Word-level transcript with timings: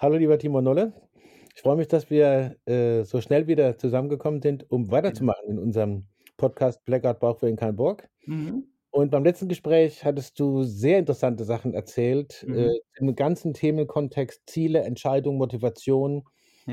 Hallo, 0.00 0.16
lieber 0.16 0.38
Timo 0.38 0.60
Nolle. 0.62 0.92
Ich 1.54 1.60
freue 1.62 1.76
mich, 1.76 1.86
dass 1.88 2.08
wir 2.10 2.56
äh, 2.66 3.02
so 3.04 3.20
schnell 3.20 3.46
wieder 3.48 3.76
zusammengekommen 3.76 4.40
sind, 4.40 4.70
um 4.70 4.90
weiterzumachen 4.90 5.48
in 5.50 5.58
unserem 5.58 6.06
Podcast 6.38 6.84
Blackout 6.86 7.20
Bauchweh 7.20 7.50
in 7.50 7.56
kein 7.56 7.76
Borg. 7.76 8.08
Mhm. 8.26 8.70
Und 8.90 9.10
beim 9.10 9.24
letzten 9.24 9.48
Gespräch 9.48 10.04
hattest 10.04 10.40
du 10.40 10.64
sehr 10.64 10.98
interessante 11.00 11.44
Sachen 11.44 11.74
erzählt, 11.74 12.48
äh, 12.52 12.68
Mhm. 12.68 12.80
im 12.98 13.14
ganzen 13.16 13.54
Themenkontext 13.54 14.42
Ziele, 14.48 14.82
Entscheidung, 14.84 15.38
Motivation. 15.38 16.24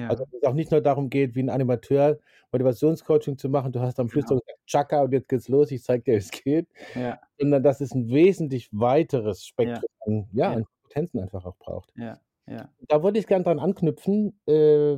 Also, 0.08 0.24
Ja, 0.24 0.26
dass 0.26 0.34
es 0.42 0.44
auch 0.50 0.54
nicht 0.56 0.72
nur 0.72 0.82
darum 0.82 1.10
geht, 1.10 1.36
wie 1.36 1.44
ein 1.44 1.50
Animateur 1.52 2.20
Motivationscoaching 2.54 3.38
zu 3.40 3.50
machen. 3.50 3.72
Du 3.74 3.82
hast 3.82 4.00
am 4.00 4.10
Schluss 4.10 4.26
genau. 4.26 4.28
gesagt: 4.28 4.60
„Tschakka 4.68 5.04
und 5.04 5.14
jetzt 5.14 5.30
geht's 5.30 5.50
los, 5.50 5.72
ich 5.72 5.84
zeige 5.84 6.04
dir, 6.06 6.16
wie's 6.18 6.32
geht.“ 6.32 6.68
Ja, 6.96 7.20
Sondern 7.40 7.64
dass 7.64 7.82
es 7.82 7.94
'n 7.94 8.10
wesentlich 8.10 8.70
weiteres 8.74 9.46
ja, 9.58 9.86
Spektrum 9.86 9.90
an 10.08 10.30
ja, 10.34 10.52
ja, 10.52 10.56
an 10.56 10.66
Kompetenzen 10.66 11.20
einfach 11.22 11.46
auch 11.46 11.58
braucht. 11.58 11.94
ja, 11.96 12.22
ja. 12.48 12.74
Da 12.88 13.02
wollte 13.04 13.20
ich 13.20 13.28
gern 13.28 13.44
dran 13.44 13.60
anknüpfen, 13.60 14.40
äh, 14.48 14.98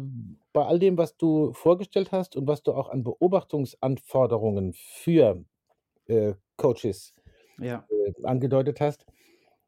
bei 0.54 0.66
all 0.66 0.80
dem, 0.80 0.98
was 0.98 1.18
du 1.18 1.54
vorgestellt 1.54 2.12
hast 2.12 2.36
und 2.36 2.48
was 2.48 2.64
du 2.64 2.74
auch 2.74 2.90
an 2.90 3.04
Beobachtungsanforderungen 3.04 4.74
für, 4.74 5.46
äh, 6.08 6.36
Coaches, 6.58 7.14
Ja. 7.58 7.90
äh, 7.90 8.14
angedeutet 8.26 8.82
hast. 8.82 9.06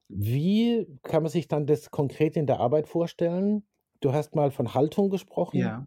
Wie 0.10 0.88
kann 1.04 1.24
man 1.24 1.32
sich 1.32 1.48
dann 1.50 1.68
das 1.68 1.92
konkret 1.92 2.38
in 2.38 2.48
der 2.48 2.60
Arbeit 2.62 2.88
vorstellen? 2.90 3.68
Du 4.02 4.14
hast 4.14 4.36
mal 4.36 4.52
von 4.52 4.74
Haltung 4.76 5.10
gesprochen. 5.12 5.74
Ja, 5.74 5.86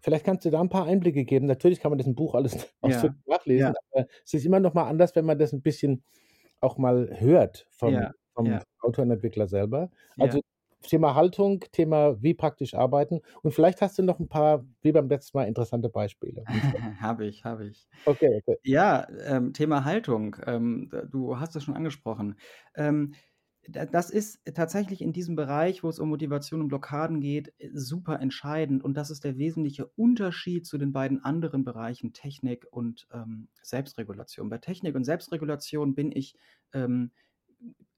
Vielleicht 0.00 0.24
kannst 0.26 0.44
du 0.46 0.50
da 0.50 0.60
'n 0.60 0.68
paar 0.70 0.86
Einblicke 0.86 1.24
geben. 1.24 1.46
Natürlich 1.46 1.80
kann 1.80 1.90
man 1.92 1.98
das 1.98 2.06
im 2.08 2.14
Buch 2.16 2.34
alles 2.34 2.56
ja, 2.82 3.16
nachlesen, 3.26 3.74
aber 3.94 4.06
es 4.24 4.34
ist 4.34 4.44
immer 4.46 4.60
noch 4.60 4.74
mal 4.74 4.86
anders, 4.88 5.16
wenn 5.16 5.24
man 5.26 5.38
das 5.38 5.52
'n 5.54 5.62
bisschen 5.62 6.04
auch 6.60 6.78
mal 6.78 7.10
hört 7.20 7.68
vom 7.70 8.12
vom 8.34 8.60
Autor 8.80 9.04
und 9.04 9.10
Entwickler 9.12 9.48
selber. 9.48 9.90
Also. 10.18 10.40
Thema 10.82 11.14
Haltung, 11.14 11.60
Thema 11.72 12.22
wie 12.22 12.34
praktisch 12.34 12.74
arbeiten 12.74 13.20
und 13.42 13.52
vielleicht 13.54 13.80
hast 13.82 13.98
du 13.98 14.02
noch 14.02 14.20
'n 14.20 14.28
paar, 14.28 14.64
wie 14.82 14.92
beim 14.92 15.08
letzten 15.08 15.38
Mal, 15.38 15.44
interessante 15.48 15.88
Beispiele. 15.88 16.46
Habe 17.00 17.26
ich, 17.26 17.44
habe 17.44 17.66
ich. 17.68 17.88
Okay, 18.06 18.28
okay. 18.38 18.56
Ja, 18.62 19.08
ähm, 19.26 19.52
Thema 19.52 19.84
Haltung, 19.84 20.36
ähm, 20.46 20.90
du 21.10 21.38
hast 21.40 21.56
es 21.56 21.64
schon 21.64 21.76
angesprochen. 21.76 22.36
Ähm, 22.74 23.14
da 23.68 23.86
das 23.86 24.10
ist 24.10 24.40
tatsächlich 24.54 25.02
in 25.02 25.12
diesem 25.12 25.36
Bereich, 25.36 25.84
wo 25.84 25.88
es 25.88 25.98
um 26.00 26.08
Motivation 26.10 26.60
und 26.62 26.68
Blockaden 26.68 27.20
geht, 27.20 27.54
äh, 27.58 27.70
super 27.74 28.20
entscheidend 28.20 28.84
und 28.84 28.94
das 28.96 29.10
ist 29.10 29.24
der 29.24 29.38
wesentliche 29.38 29.86
Unterschied 29.86 30.66
zu 30.66 30.78
den 30.78 30.92
beiden 30.92 31.24
anderen 31.24 31.64
Bereichen 31.64 32.12
Technik 32.12 32.66
und, 32.70 33.06
ähm, 33.12 33.48
Selbstregulation. 33.62 34.48
Bei 34.50 34.58
Technik 34.58 34.94
und 34.96 35.04
Selbstregulation 35.04 35.94
bin 35.94 36.12
ich, 36.12 36.36
ähm, 36.72 37.12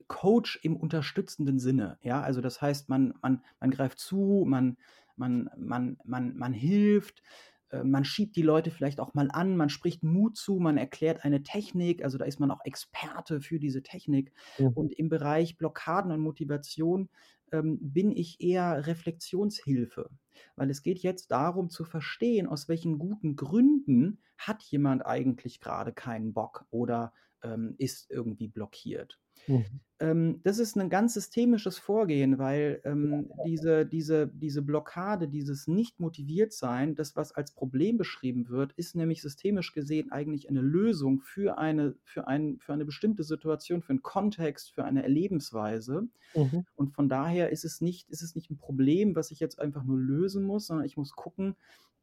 Coach 0.08 0.58
im 0.62 0.76
unterstützenden 0.76 1.58
Sinne, 1.58 1.98
ja? 2.02 2.20
Also, 2.22 2.40
das 2.40 2.60
heißt, 2.62 2.88
man 2.88 3.14
man 3.22 3.42
man 3.60 3.70
greift 3.70 3.98
zu, 3.98 4.44
man 4.46 4.76
man 5.16 5.50
man 5.56 5.98
man 6.04 6.36
man 6.36 6.52
hilft, 6.52 7.22
äh, 7.70 7.84
man 7.84 8.04
schiebt 8.04 8.36
die 8.36 8.42
Leute 8.42 8.70
vielleicht 8.70 9.00
auch 9.00 9.14
mal 9.14 9.30
an, 9.30 9.56
man 9.56 9.68
spricht 9.70 10.02
Mut 10.02 10.36
zu, 10.36 10.58
man 10.58 10.76
erklärt 10.78 11.24
eine 11.24 11.42
Technik, 11.42 12.02
also, 12.04 12.18
da 12.18 12.24
ist 12.24 12.40
man 12.40 12.50
auch 12.50 12.60
Experte 12.64 13.40
für 13.40 13.58
diese 13.58 13.82
Technik. 13.82 14.32
Mhm. 14.58 14.74
Und 14.74 14.92
im 14.92 15.08
Bereich 15.08 15.56
Blockaden 15.58 16.10
und 16.12 16.20
Motivation, 16.20 17.08
ähm, 17.52 17.78
bin 17.80 18.10
ich 18.12 18.40
eher 18.40 18.86
Reflexionshilfe, 18.86 20.10
weil 20.56 20.70
es 20.70 20.82
geht 20.82 21.00
jetzt 21.00 21.30
darum 21.30 21.70
zu 21.70 21.84
verstehen, 21.84 22.46
aus 22.46 22.68
welchen 22.68 22.98
guten 22.98 23.36
Gründen 23.36 24.20
hat 24.38 24.62
jemand 24.64 25.06
eigentlich 25.06 25.60
grade 25.60 25.92
keinen 25.92 26.32
Bock 26.34 26.66
oder, 26.70 27.12
ähm, 27.42 27.74
ist 27.78 28.10
irgendwie 28.10 28.48
blockiert. 28.48 29.18
Mhm. 29.48 29.84
Ähm, 30.00 30.40
das 30.44 30.58
ist 30.58 30.76
'nen 30.76 30.90
ganz 30.90 31.14
systemisches 31.14 31.78
Vorgehen, 31.78 32.38
weil, 32.38 32.80
ähm, 32.84 33.30
diese 33.34 33.86
diese 33.86 34.26
diese 34.28 34.62
Blockade, 34.62 35.28
dieses 35.28 35.68
Nicht-Motiviert-Sein, 35.68 36.96
das, 36.96 37.16
was 37.16 37.32
als 37.32 37.52
Problem 37.54 37.96
beschrieben 37.98 38.48
wird, 38.48 38.72
ist 38.74 38.96
nämlich 38.96 39.22
systemisch 39.22 39.72
gesehen 39.72 40.10
eigentlich 40.12 40.48
eine 40.48 40.62
Lösung 40.62 41.20
für 41.20 41.58
eine 41.58 41.96
für 42.04 42.26
ein 42.28 42.58
für 42.60 42.72
eine 42.72 42.84
bestimmte 42.84 43.24
Situation, 43.24 43.82
für 43.82 43.92
'n 43.94 44.02
Kontext, 44.02 44.72
für 44.74 44.84
eine 44.84 45.02
Erlebensweise. 45.04 46.08
Mhm. 46.34 46.64
Und 46.76 46.94
von 46.94 47.08
daher 47.08 47.50
ist 47.50 47.64
es 47.64 47.80
nicht 47.80 48.10
ist 48.10 48.22
es 48.22 48.34
nicht 48.36 48.50
'n 48.50 48.58
Problem, 48.58 49.16
was 49.16 49.30
ich 49.32 49.40
jetzt 49.40 49.60
einfach 49.60 49.84
nur 49.84 49.98
lösen 50.00 50.44
muss, 50.44 50.66
sondern 50.68 50.86
ich 50.86 50.96
muss 50.96 51.12
gucken, 51.14 51.56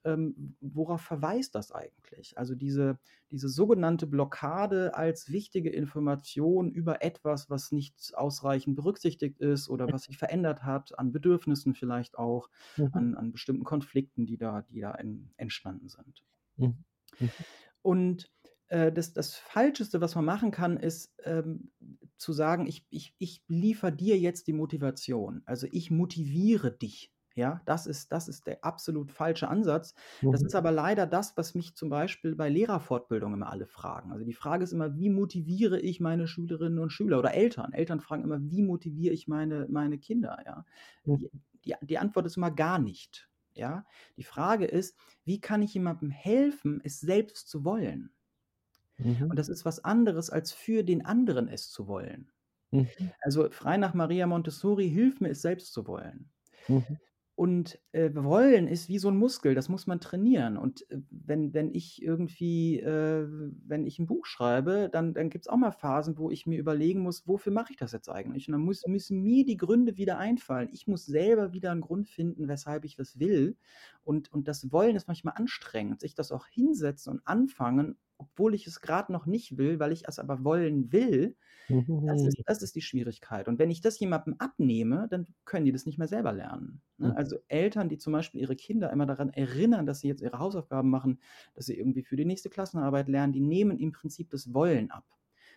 ähm, 0.06 0.56
worauf 0.62 1.02
verweist 1.02 1.56
das 1.56 1.72
eigentlich? 1.72 2.38
Also, 2.38 2.56
diese 2.56 3.00
diese 3.32 3.50
sogenannte 3.50 4.08
Blockade 4.08 4.96
als 4.96 5.30
wichtige 5.32 5.70
Information 5.70 6.72
über 6.72 7.04
etwas, 7.04 7.50
was 7.50 7.72
nicht 7.72 8.12
ausreichend 8.16 8.76
berücksichtigt 8.76 9.40
ist 9.40 9.70
oder 9.70 9.92
was 9.92 10.04
sich 10.04 10.18
verändert 10.18 10.64
hat, 10.64 10.98
an 11.00 11.12
Bedürfnissen 11.12 11.74
vielleicht 11.76 12.18
auch, 12.18 12.50
Mhm. 12.78 12.92
an 12.92 13.16
an 13.16 13.32
bestimmten 13.32 13.64
Konflikten, 13.64 14.26
die 14.26 14.38
da 14.38 14.62
die 14.64 14.82
da 14.82 14.92
en 14.96 15.34
entstanden 15.38 15.90
sind. 15.90 16.24
Mhm. 16.58 16.84
Mhm. 17.20 17.46
Und, 17.82 18.32
äh, 18.68 18.92
das 18.92 19.14
das 19.14 19.36
Falscheste, 19.36 20.02
was 20.02 20.16
man 20.16 20.26
machen 20.26 20.52
kann, 20.52 20.78
ist, 20.78 21.14
ähm, 21.24 21.72
zu 22.18 22.34
sagen: 22.34 22.68
„Ich 22.68 22.86
ich 22.90 23.16
ich 23.18 23.44
liefere 23.48 23.92
dir 23.92 24.18
jetzt 24.20 24.48
die 24.48 24.54
Motivation. 24.54 25.42
Also, 25.46 25.68
ich 25.72 25.92
motiviere 25.92 26.72
dich.“ 26.72 27.12
Ja, 27.36 27.62
das 27.66 27.88
ist 27.88 28.12
das 28.12 28.28
ist 28.28 28.46
der 28.48 28.64
absolut 28.66 29.12
falsche 29.12 29.48
Ansatz. 29.48 29.94
Das 30.30 30.42
Mhm. 30.42 30.48
ist 30.48 30.54
aber 30.56 30.72
leider 30.72 31.08
das, 31.08 31.38
was 31.38 31.56
mich 31.56 31.76
zum 31.76 31.90
Beispiel 31.90 32.36
bei 32.36 32.50
Lehrerfortbildungen 32.50 33.36
immer 33.42 33.50
alle 33.50 33.68
fragen. 33.68 34.12
Also, 34.12 34.26
die 34.26 34.34
Frage 34.34 34.64
ist 34.66 34.74
immer: 34.74 34.96
„Wie 34.98 35.10
motiviere 35.10 35.80
ich 35.80 36.02
meine 36.02 36.28
Schülerinnen 36.28 36.80
und 36.80 36.90
Schüler?“ 36.92 37.20
Oder 37.20 37.34
Eltern. 37.34 37.72
Eltern 37.74 38.02
fragen 38.02 38.24
immer: 38.24 38.42
„Wie 38.50 38.62
motiviere 38.64 39.14
ich 39.14 39.28
meine 39.30 39.68
meine 39.70 39.98
Kinder?“ 39.98 40.40
Ja. 40.46 40.66
Die 41.16 41.30
die 41.66 41.76
die 41.82 41.98
Antwort 42.00 42.26
ist 42.26 42.36
immer: 42.38 42.52
„Gar 42.52 42.80
nicht.“ 42.80 43.30
Ja. 43.56 43.86
Die 44.18 44.24
Frage 44.24 44.66
ist: 44.66 44.98
„Wie 45.24 45.40
kann 45.40 45.62
ich 45.62 45.74
jemandem 45.74 46.10
helfen, 46.10 46.82
es 46.84 47.00
selbst 47.00 47.48
zu 47.50 47.64
wollen?“ 47.64 48.12
Mhm. 49.00 49.32
Und 49.32 49.40
das 49.40 49.50
ist 49.50 49.66
was 49.66 49.84
anderes, 49.84 50.30
als 50.30 50.52
für 50.52 50.84
den 50.84 51.06
anderen 51.06 51.48
es 51.48 51.70
zu 51.72 51.88
wollen. 51.88 52.32
Mhm. 52.74 53.12
Also, 53.22 53.50
frei 53.52 53.78
nach 53.78 53.94
Maria 53.96 54.28
Montessori: 54.28 54.90
„Hilf 54.90 55.22
mir, 55.22 55.30
es 55.32 55.42
selbst 55.42 55.74
zu 55.74 55.88
wollen.“ 55.88 56.32
Mhm. 56.70 57.02
Und, 57.40 57.80
äh, 57.94 58.12
wollen 58.14 58.68
ist 58.68 58.90
wie 58.90 59.00
so 59.00 59.08
'n 59.10 59.18
Muskel, 59.18 59.56
das 59.56 59.70
muss 59.70 59.88
man 59.88 60.00
trainieren. 60.02 60.58
Und, 60.58 60.90
äh, 60.92 61.00
wenn 61.10 61.54
wenn 61.54 61.72
ich 61.74 62.02
irgendwie 62.04 62.80
äh, 62.80 63.26
wenn 63.66 63.86
ich 63.86 64.00
'n 64.00 64.06
Buch 64.06 64.26
schreibe, 64.26 64.90
dann 64.92 65.14
dann 65.14 65.30
gibt's 65.30 65.48
auch 65.48 65.56
mal 65.58 65.72
Phasen, 65.72 66.18
wo 66.18 66.30
ich 66.30 66.46
mir 66.46 66.60
überlegen 66.60 67.00
muss: 67.02 67.28
„Wofür 67.28 67.54
mache 67.54 67.72
ich 67.72 67.78
das 67.78 67.94
jetzt 67.94 68.10
eigentlich?“ 68.10 68.48
Und 68.48 68.52
dann 68.54 68.62
muss 68.62 68.86
müssen 68.86 69.22
mir 69.24 69.46
die 69.46 69.58
Gründe 69.58 69.98
wieder 69.98 70.18
einfallen. 70.18 70.70
Ich 70.74 70.88
muss 70.88 71.06
selber 71.06 71.54
wieder 71.54 71.72
'n 71.72 71.82
Grund 71.82 72.10
finden, 72.10 72.48
weshalb 72.50 72.84
ich 72.86 73.00
was 73.00 73.18
will. 73.20 73.58
Und 74.04 74.32
und 74.34 74.48
das 74.48 74.72
Wollen 74.72 74.96
ist 74.98 75.08
manchmal 75.08 75.36
anstrengend, 75.38 76.02
sich 76.02 76.14
das 76.16 76.32
auch 76.32 76.48
hinsetzen 76.48 77.14
und 77.14 77.22
anfangen, 77.26 77.98
obwohl 78.22 78.56
ich 78.56 78.68
es 78.68 78.82
grad 78.82 79.10
noch 79.10 79.26
nicht 79.28 79.58
will, 79.58 79.80
weil 79.80 79.92
ich 79.94 80.08
es 80.08 80.20
aber 80.20 80.44
wollen 80.46 80.92
will, 80.94 81.38
das 82.08 82.26
ist 82.26 82.38
Mhm. 82.38 82.44
das 82.46 82.62
ist 82.64 82.76
die 82.76 82.82
Schwierigkeit. 82.82 83.48
Und 83.48 83.60
wenn 83.60 83.72
ich 83.72 83.82
das 83.82 84.00
jemandem 84.00 84.36
abnehme, 84.40 85.08
dann 85.10 85.28
können 85.46 85.66
die 85.66 85.72
das 85.72 85.86
nicht 85.86 85.98
mehr 85.98 86.08
selber 86.08 86.34
lernen, 86.34 86.82
ne? 86.98 87.16
Mhm. 87.16 87.16
Also, 87.16 87.38
Eltern, 87.48 87.90
die 87.90 87.98
zum 88.00 88.14
Beispiel 88.14 88.42
ihre 88.42 88.56
Kinder 88.58 88.92
immer 88.92 89.06
daran 89.06 89.30
erinnern, 89.32 89.86
dass 89.86 90.02
sie 90.02 90.08
jetzt 90.10 90.22
ihre 90.22 90.40
Hausaufgaben 90.40 90.90
machen, 90.90 91.22
dass 91.56 91.66
sie 91.68 91.78
irgendwie 91.78 92.04
für 92.04 92.16
die 92.18 92.26
nächste 92.26 92.50
Klassenarbeit 92.50 93.08
lernen, 93.10 93.34
die 93.34 93.42
nehmen 93.42 93.78
im 93.80 93.92
Prinzip 93.94 94.30
das 94.32 94.54
Wollen 94.54 94.92
ab. 94.92 95.06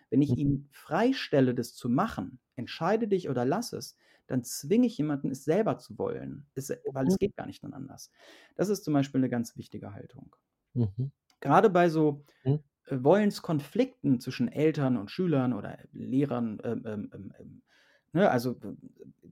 Wenn 0.09 0.21
ich 0.21 0.35
Mhm. 0.35 0.35
ihnen 0.37 0.67
freistelle, 0.71 1.55
das 1.55 1.73
zu 1.75 1.89
machen, 1.89 2.39
entscheide 2.55 3.07
dich 3.07 3.29
oder 3.29 3.45
lass 3.45 3.73
es, 3.73 3.97
dann 4.27 4.43
zwinge 4.43 4.87
ich 4.87 4.97
jemanden, 4.97 5.31
es 5.31 5.43
selber 5.45 5.77
zu 5.77 5.97
wollen. 5.97 6.47
Es 6.55 6.69
weil 6.91 7.07
Mhm. 7.07 7.07
es 7.07 7.17
geht 7.19 7.35
gar 7.35 7.45
nicht 7.47 7.63
dann 7.63 7.73
anders. 7.73 8.11
Das 8.55 8.69
ist 8.69 8.83
zum 8.85 8.93
Beispiel 8.93 9.21
'ne 9.21 9.29
ganz 9.29 9.57
wichtige 9.57 9.93
Haltung. 9.93 10.35
Mhm. 10.75 11.11
Grade 11.41 11.69
bei 11.69 11.89
so, 11.89 12.23
Mhm. 12.45 12.65
äh, 12.87 12.97
Wollenskonflikten 13.03 14.19
zwischen 14.21 14.49
Eltern 14.49 14.97
und 14.97 15.11
Schülern 15.11 15.53
oder 15.53 15.79
Lehrern, 15.93 16.59
ähm, 16.63 16.83
ähm, 16.87 17.11
ähm, 17.13 17.33
ähm, 17.39 17.63
ne, 18.13 18.31
also, 18.31 18.57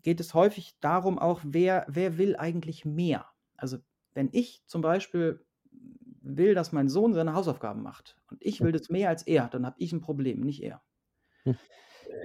geht 0.03 0.19
es 0.19 0.33
häufig 0.33 0.77
darum 0.81 1.19
auch, 1.19 1.41
wer 1.45 1.85
wer 1.89 2.17
will 2.19 2.35
eigentlich 2.37 2.85
mehr? 2.85 3.27
Also, 3.57 3.79
wenn 4.13 4.29
ich 4.33 4.63
zum 4.67 4.81
Beispiel 4.81 5.45
will, 6.21 6.55
dass 6.55 6.71
mein 6.73 6.89
Sohn 6.89 7.13
seine 7.13 7.33
Hausaufgaben 7.35 7.83
macht 7.83 8.17
und 8.31 8.39
ich 8.43 8.63
will 8.63 8.71
Mhm. 8.71 8.73
das 8.73 8.89
mehr 8.89 9.09
als 9.09 9.23
er, 9.23 9.49
dann 9.49 9.65
habe 9.65 9.77
ich 9.79 9.93
'n 9.93 10.01
Problem, 10.01 10.41
nicht 10.41 10.63
er. 10.63 10.81
Hm. 11.45 11.57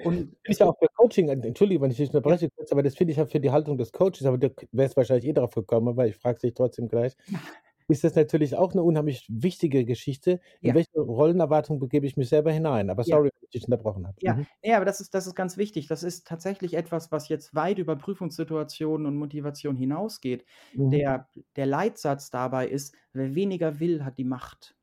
Und 0.02 0.36
Ist 0.46 0.60
ja 0.60 0.66
auch 0.66 0.78
für 0.78 0.88
Coaching 0.96 1.28
en 1.30 1.42
entschuldige, 1.44 1.80
wenn 1.82 1.90
ich 1.90 1.98
dich 1.98 2.08
Ja. 2.24 2.34
unterbreche 2.34 2.50
kurz, 2.50 2.72
aber 2.72 2.82
das 2.82 2.96
finde 2.96 3.12
ich 3.12 3.18
ja 3.18 3.26
für 3.26 3.40
die 3.40 3.50
Haltung 3.50 3.78
des 3.78 3.92
Coaches 3.92 4.24
aber 4.26 4.38
du 4.38 4.50
wärst 4.72 4.96
wahrscheinlich 4.96 5.26
eh 5.26 5.32
drauf 5.34 5.54
gekommen, 5.54 5.88
aber 5.88 6.06
ich 6.06 6.16
frage 6.16 6.40
dich 6.40 6.54
trotzdem 6.54 6.88
gleich. 6.88 7.14
Ist 7.90 8.04
das 8.04 8.14
natürlich 8.14 8.54
auch 8.54 8.74
'ne 8.74 8.82
unheimlich 8.82 9.26
wichtige 9.30 9.86
Geschichte. 9.86 10.40
In 10.62 10.74
Ja. 10.74 10.74
welche 10.74 11.00
Rollenerwartung 11.00 11.78
begebe 11.80 12.06
ich 12.06 12.18
mich 12.18 12.28
selber 12.28 12.52
hinein? 12.52 12.90
Aber 12.90 13.02
Ja. 13.04 13.18
sorry, 13.18 13.30
wenn 13.32 13.42
ich 13.44 13.50
dich 13.50 13.64
unterbrochen 13.64 14.06
habe. 14.06 14.18
Ja, 14.20 14.36
Mhm. 14.36 14.48
ne, 14.64 14.74
aber 14.76 14.84
das 14.86 15.00
ist 15.00 15.14
das 15.14 15.26
ist 15.28 15.34
ganz 15.36 15.56
wichtig. 15.58 15.88
Das 15.88 16.02
ist 16.04 16.26
tatsächlich 16.26 16.74
etwas, 16.74 17.12
was 17.12 17.28
jetzt 17.28 17.54
weit 17.54 17.78
über 17.78 17.96
Prüfungssituationen 17.96 19.06
und 19.06 19.16
Motivation 19.16 19.76
hinausgeht. 19.76 20.46
Mhm. 20.72 21.02
Der 21.04 21.28
der 21.56 21.66
Leitsatz 21.66 22.30
dabei 22.30 22.68
ist: 22.68 22.94
„Wer 23.12 23.34
weniger 23.34 23.80
will, 23.80 24.04
hat 24.04 24.18
die 24.18 24.24
Macht.“ 24.24 24.74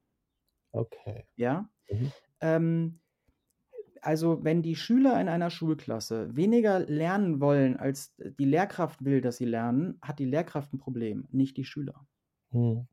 Okay. 0.74 1.26
Ja? 1.38 1.70
Mhm. 1.90 2.16
Ähm, 2.42 3.02
also, 4.02 4.44
wenn 4.44 4.64
die 4.64 4.76
Schüler 4.76 5.20
in 5.22 5.30
einer 5.30 5.50
Schulklasse 5.52 6.36
weniger 6.36 6.80
lernen 6.82 7.42
wollen, 7.42 7.78
als 7.78 8.16
die 8.18 8.46
Lehrkraft 8.46 9.06
will, 9.06 9.22
dass 9.22 9.38
sie 9.38 9.46
lernen, 9.46 10.00
hat 10.02 10.20
die 10.20 10.26
Lehrkraft 10.26 10.74
ein 10.74 10.80
Problem, 10.80 11.28
nicht 11.32 11.58
die 11.58 11.66
Schüler. 11.66 12.08
Mhm. 12.52 12.88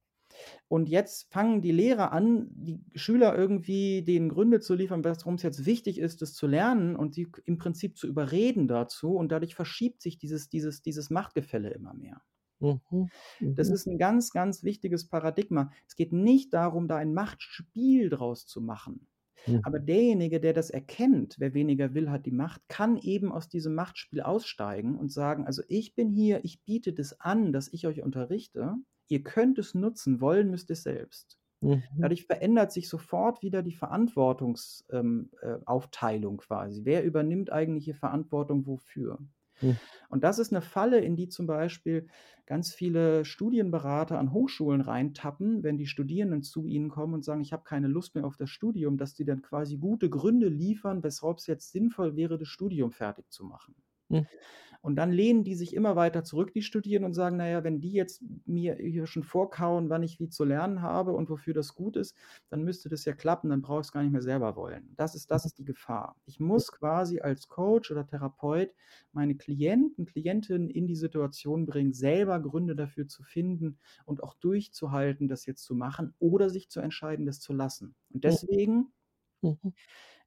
Und 0.69 0.89
jetzt 0.89 1.33
fangen 1.33 1.63
die 1.63 1.73
Lehrer 1.73 2.13
an, 2.13 2.49
die 2.53 2.81
Schüler 2.95 3.37
irgendwie 3.37 4.03
denen 4.03 4.29
Gründe 4.29 4.61
zu 4.61 4.75
liefern, 4.75 5.05
warum 5.05 5.35
es 5.35 5.43
jetzt 5.43 5.67
wichtig 5.67 5.99
ist, 5.99 6.23
das 6.23 6.35
zu 6.35 6.47
lernen 6.47 6.97
und 6.97 7.15
sie 7.15 7.29
im 7.45 7.59
Prinzip 7.59 7.97
zu 7.97 8.07
überreden 8.09 8.69
dazu. 8.69 9.15
Und 9.17 9.31
dadurch 9.33 9.55
verschiebt 9.55 10.03
sich 10.03 10.19
dieses, 10.19 10.49
dieses, 10.49 10.83
dieses 10.83 11.11
Machtgefälle 11.11 11.71
immer 11.71 11.95
mehr. 11.95 12.23
Mhm. 12.61 13.11
Das 13.55 13.69
Mhm. 13.69 13.75
ist 13.75 13.87
ein 13.87 13.99
ganz, 13.99 14.31
ganz 14.31 14.63
wichtiges 14.63 15.09
Paradigma. 15.09 15.71
Es 15.87 15.97
geht 15.97 16.13
nicht 16.13 16.53
darum, 16.55 16.89
da 16.89 16.97
ein 16.97 17.15
Machtspiel 17.15 18.09
draus 18.11 18.47
zu 18.47 18.61
machen. 18.61 19.09
Mhm. 19.47 19.63
Aber 19.63 19.81
derjenige, 19.81 20.41
der 20.41 20.53
das 20.55 20.71
erkennt, 20.71 21.37
wer 21.39 21.55
weniger 21.55 21.95
will, 21.95 22.11
hat 22.11 22.27
die 22.27 22.33
Macht, 22.33 22.63
kann 22.69 22.97
eben 22.99 23.33
aus 23.33 23.49
diesem 23.49 23.75
Machtspiel 23.75 24.23
aussteigen 24.23 24.99
und 24.99 25.13
sagen, 25.13 25.47
also 25.47 25.63
ich 25.69 25.95
bin 25.95 26.11
hier, 26.11 26.45
ich 26.45 26.63
biete 26.65 26.93
das 26.93 27.21
an, 27.21 27.53
dass 27.53 27.73
ich 27.73 27.87
euch 27.87 28.03
unterrichte. 28.03 28.77
Ihr 29.13 29.23
könnt 29.23 29.59
es 29.59 29.75
nutzen, 29.75 30.23
wollen 30.23 30.51
müsst 30.51 30.71
ihr 30.71 30.73
es 30.73 30.85
selbst. 30.85 31.39
Mhm. 31.61 31.83
Dadurch 31.99 32.25
verändert 32.25 32.73
sich 32.73 32.89
sofort 32.89 33.43
wieder 33.43 33.63
die 33.63 33.75
Verantwortungsaufteilung 33.75 36.33
ähm, 36.33 36.39
äh, 36.39 36.43
quasi. 36.43 36.87
Wer 36.87 37.05
übernimmt 37.05 37.53
eigentlich 37.53 37.85
hier 37.85 37.95
Verantwortung 37.95 38.67
wofür? 38.67 39.19
Mhm. 39.61 39.77
Und 40.09 40.25
das 40.25 40.39
ist 40.39 40.51
eine 40.51 40.63
Falle, 40.63 41.01
in 41.01 41.15
die 41.15 41.29
zum 41.29 41.47
Beispiel 41.47 42.07
ganz 42.47 42.73
viele 42.73 43.27
Studienberater 43.27 44.19
an 44.19 44.33
Hochschulen 44.33 44.81
reintappen, 44.81 45.63
wenn 45.63 45.77
die 45.77 45.87
Studierenden 45.87 46.43
zu 46.43 46.67
ihnen 46.67 46.89
kommen 46.89 47.13
und 47.13 47.23
sagen, 47.23 47.43
ich 47.43 47.53
habe 47.53 47.65
keine 47.65 47.89
Lust 47.89 48.15
mehr 48.15 48.25
auf 48.25 48.39
das 48.39 48.49
Studium, 48.49 48.97
dass 48.97 49.13
die 49.13 49.27
dann 49.27 49.43
quasi 49.43 49.77
gute 49.77 50.09
Gründe 50.09 50.49
liefern, 50.49 51.03
weshalb 51.03 51.37
es 51.37 51.47
jetzt 51.47 51.71
sinnvoll 51.71 52.17
wäre, 52.17 52.39
das 52.39 52.49
Studium 52.49 52.93
fertig 52.93 53.31
zu 53.31 53.45
machen. 53.45 53.75
Mhm. 54.13 54.27
Und 54.83 54.97
dann 54.97 55.13
lehnen 55.13 55.45
die 55.45 55.55
sich 55.55 55.75
immer 55.75 55.95
weiter 55.97 56.25
zurück, 56.25 56.53
die 56.55 56.63
Studierenden, 56.63 57.11
und 57.11 57.15
sagen, 57.15 57.37
naja, 57.37 57.63
wenn 57.65 57.81
die 57.81 57.93
jetzt 57.93 58.23
mir 58.47 58.75
hier 58.77 59.07
schon 59.07 59.23
vorkauen, 59.23 59.91
wann 59.91 60.03
ich 60.03 60.19
wie 60.21 60.29
zu 60.29 60.45
lernen 60.45 60.83
habe 60.83 61.13
und 61.13 61.31
wofür 61.31 61.55
das 61.55 61.75
gut 61.75 61.97
ist, 61.97 62.17
dann 62.49 62.65
müsste 62.65 62.89
das 62.89 63.05
ja 63.05 63.13
klappen, 63.15 63.51
dann 63.51 63.63
brauche 63.63 63.81
ich 63.81 63.87
es 63.87 63.93
gar 63.93 64.03
nicht 64.03 64.13
mehr 64.13 64.23
selber 64.23 64.57
wollen. 64.57 64.95
Das 64.97 65.15
ist, 65.15 65.31
das 65.31 65.45
ist 65.45 65.59
die 65.59 65.65
Gefahr. 65.65 66.17
Ich 66.27 66.41
muss 66.41 66.73
quasi 66.73 67.21
als 67.21 67.49
Coach 67.49 67.91
oder 67.93 68.07
Therapeut 68.07 68.75
meine 69.13 69.37
Klienten, 69.37 70.05
Klientinnen 70.07 70.69
in 70.71 70.87
die 70.87 70.97
Situation 70.97 71.67
bringen, 71.67 71.93
selber 71.93 72.41
Gründe 72.41 72.75
dafür 72.77 73.07
zu 73.09 73.23
finden 73.23 73.79
und 74.05 74.23
auch 74.23 74.35
durchzuhalten, 74.35 75.29
das 75.29 75.47
jetzt 75.47 75.65
zu 75.65 75.75
machen 75.75 76.15
oder 76.19 76.51
sich 76.51 76.69
zu 76.71 76.81
entscheiden, 76.81 77.27
das 77.27 77.41
zu 77.41 77.53
lassen. 77.53 77.95
Und 78.13 78.25
deswegen 78.25 78.93
Mhm. 79.43 79.73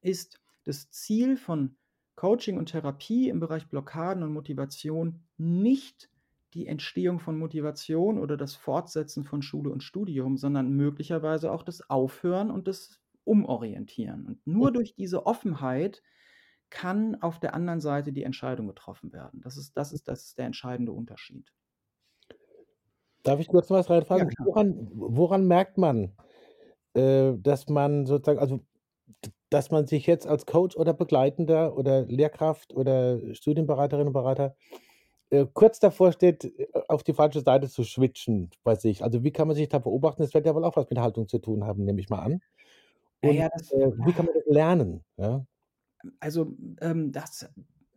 ist 0.00 0.40
das 0.64 0.90
Ziel 0.90 1.36
von 1.36 1.76
Coaching 2.16 2.58
und 2.58 2.70
Therapie 2.70 3.28
im 3.28 3.40
Bereich 3.40 3.68
Blockaden 3.68 4.22
und 4.22 4.32
Motivation 4.32 5.20
nicht 5.36 6.10
die 6.54 6.66
Entstehung 6.66 7.20
von 7.20 7.38
Motivation 7.38 8.18
oder 8.18 8.38
das 8.38 8.54
Fortsetzen 8.54 9.24
von 9.24 9.42
Schule 9.42 9.70
und 9.70 9.82
Studium, 9.82 10.38
sondern 10.38 10.70
möglicherweise 10.70 11.52
auch 11.52 11.62
das 11.62 11.88
Aufhören 11.90 12.50
und 12.50 12.66
das 12.66 12.98
Umorientieren. 13.24 14.24
Und 14.24 14.46
nur 14.46 14.72
durch 14.72 14.94
diese 14.94 15.26
Offenheit 15.26 16.02
kann 16.70 17.20
auf 17.22 17.38
der 17.38 17.54
anderen 17.54 17.80
Seite 17.80 18.12
die 18.12 18.22
Entscheidung 18.22 18.66
getroffen 18.68 19.12
werden. 19.12 19.40
Das 19.42 19.56
ist, 19.56 19.76
das 19.76 19.92
ist, 19.92 20.08
das 20.08 20.24
ist 20.24 20.38
der 20.38 20.46
entscheidende 20.46 20.92
Unterschied. 20.92 21.52
Darf 23.22 23.40
ich 23.40 23.48
kurz 23.48 23.68
was 23.70 23.90
reinfragen? 23.90 24.30
Ja, 24.30 24.46
woran, 24.46 24.88
woran 24.94 25.46
merkt 25.46 25.78
man, 25.78 26.16
äh, 26.94 27.34
dass 27.36 27.68
man 27.68 28.06
sozusagen, 28.06 28.38
also 28.38 28.60
dass 29.50 29.70
man 29.70 29.86
sich 29.86 30.06
jetzt 30.06 30.26
als 30.26 30.46
Coach 30.46 30.76
oder 30.76 30.92
Begleitender 30.92 31.76
oder 31.76 32.04
Lehrkraft 32.06 32.74
oder 32.74 33.20
Studienberaterin 33.34 34.08
und 34.08 34.12
Berater 34.12 34.56
äh, 35.30 35.46
kurz 35.52 35.80
davor 35.80 36.12
steht, 36.12 36.44
äh, 36.44 36.68
auf 36.88 37.02
die 37.02 37.14
falsche 37.14 37.40
Seite 37.40 37.68
zu 37.68 37.84
switchen 37.84 38.50
bei 38.64 38.74
sich? 38.74 39.02
Also 39.02 39.22
wie 39.24 39.32
kann 39.32 39.48
man 39.48 39.56
sich 39.56 39.68
da 39.68 39.78
beobachten? 39.78 40.22
Das 40.22 40.34
wird 40.34 40.46
ja 40.46 40.54
wohl 40.54 40.64
auch 40.64 40.76
was 40.76 40.90
mit 40.90 40.98
Haltung 40.98 41.28
zu 41.28 41.38
tun 41.38 41.64
haben, 41.64 41.84
nehme 41.84 42.00
ich 42.00 42.08
mal 42.08 42.20
an. 42.20 42.32
Und 43.22 43.30
Naja, 43.30 43.48
das, 43.52 43.72
äh, 43.72 43.92
wie 44.04 44.12
kann 44.12 44.26
man 44.26 44.34
das 44.34 44.46
lernen? 44.46 45.04
Ja? 45.16 45.44
also 46.20 46.54
ähm, 46.80 47.12
das 47.12 47.48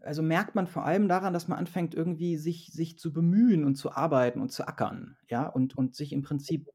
also 0.01 0.21
merkt 0.21 0.55
man 0.55 0.67
vor 0.67 0.85
allem 0.85 1.07
daran, 1.07 1.33
dass 1.33 1.47
man 1.47 1.57
anfängt, 1.57 1.93
irgendwie 1.93 2.37
sich, 2.37 2.71
sich 2.71 2.97
zu 2.97 3.11
bemühen 3.11 3.65
und 3.65 3.75
zu 3.75 3.91
arbeiten 3.91 4.39
und 4.39 4.49
zu 4.49 4.67
ackern, 4.67 5.17
ja, 5.27 5.47
und, 5.47 5.77
und 5.77 5.95
sich 5.95 6.13
im 6.13 6.21
Prinzip 6.21 6.69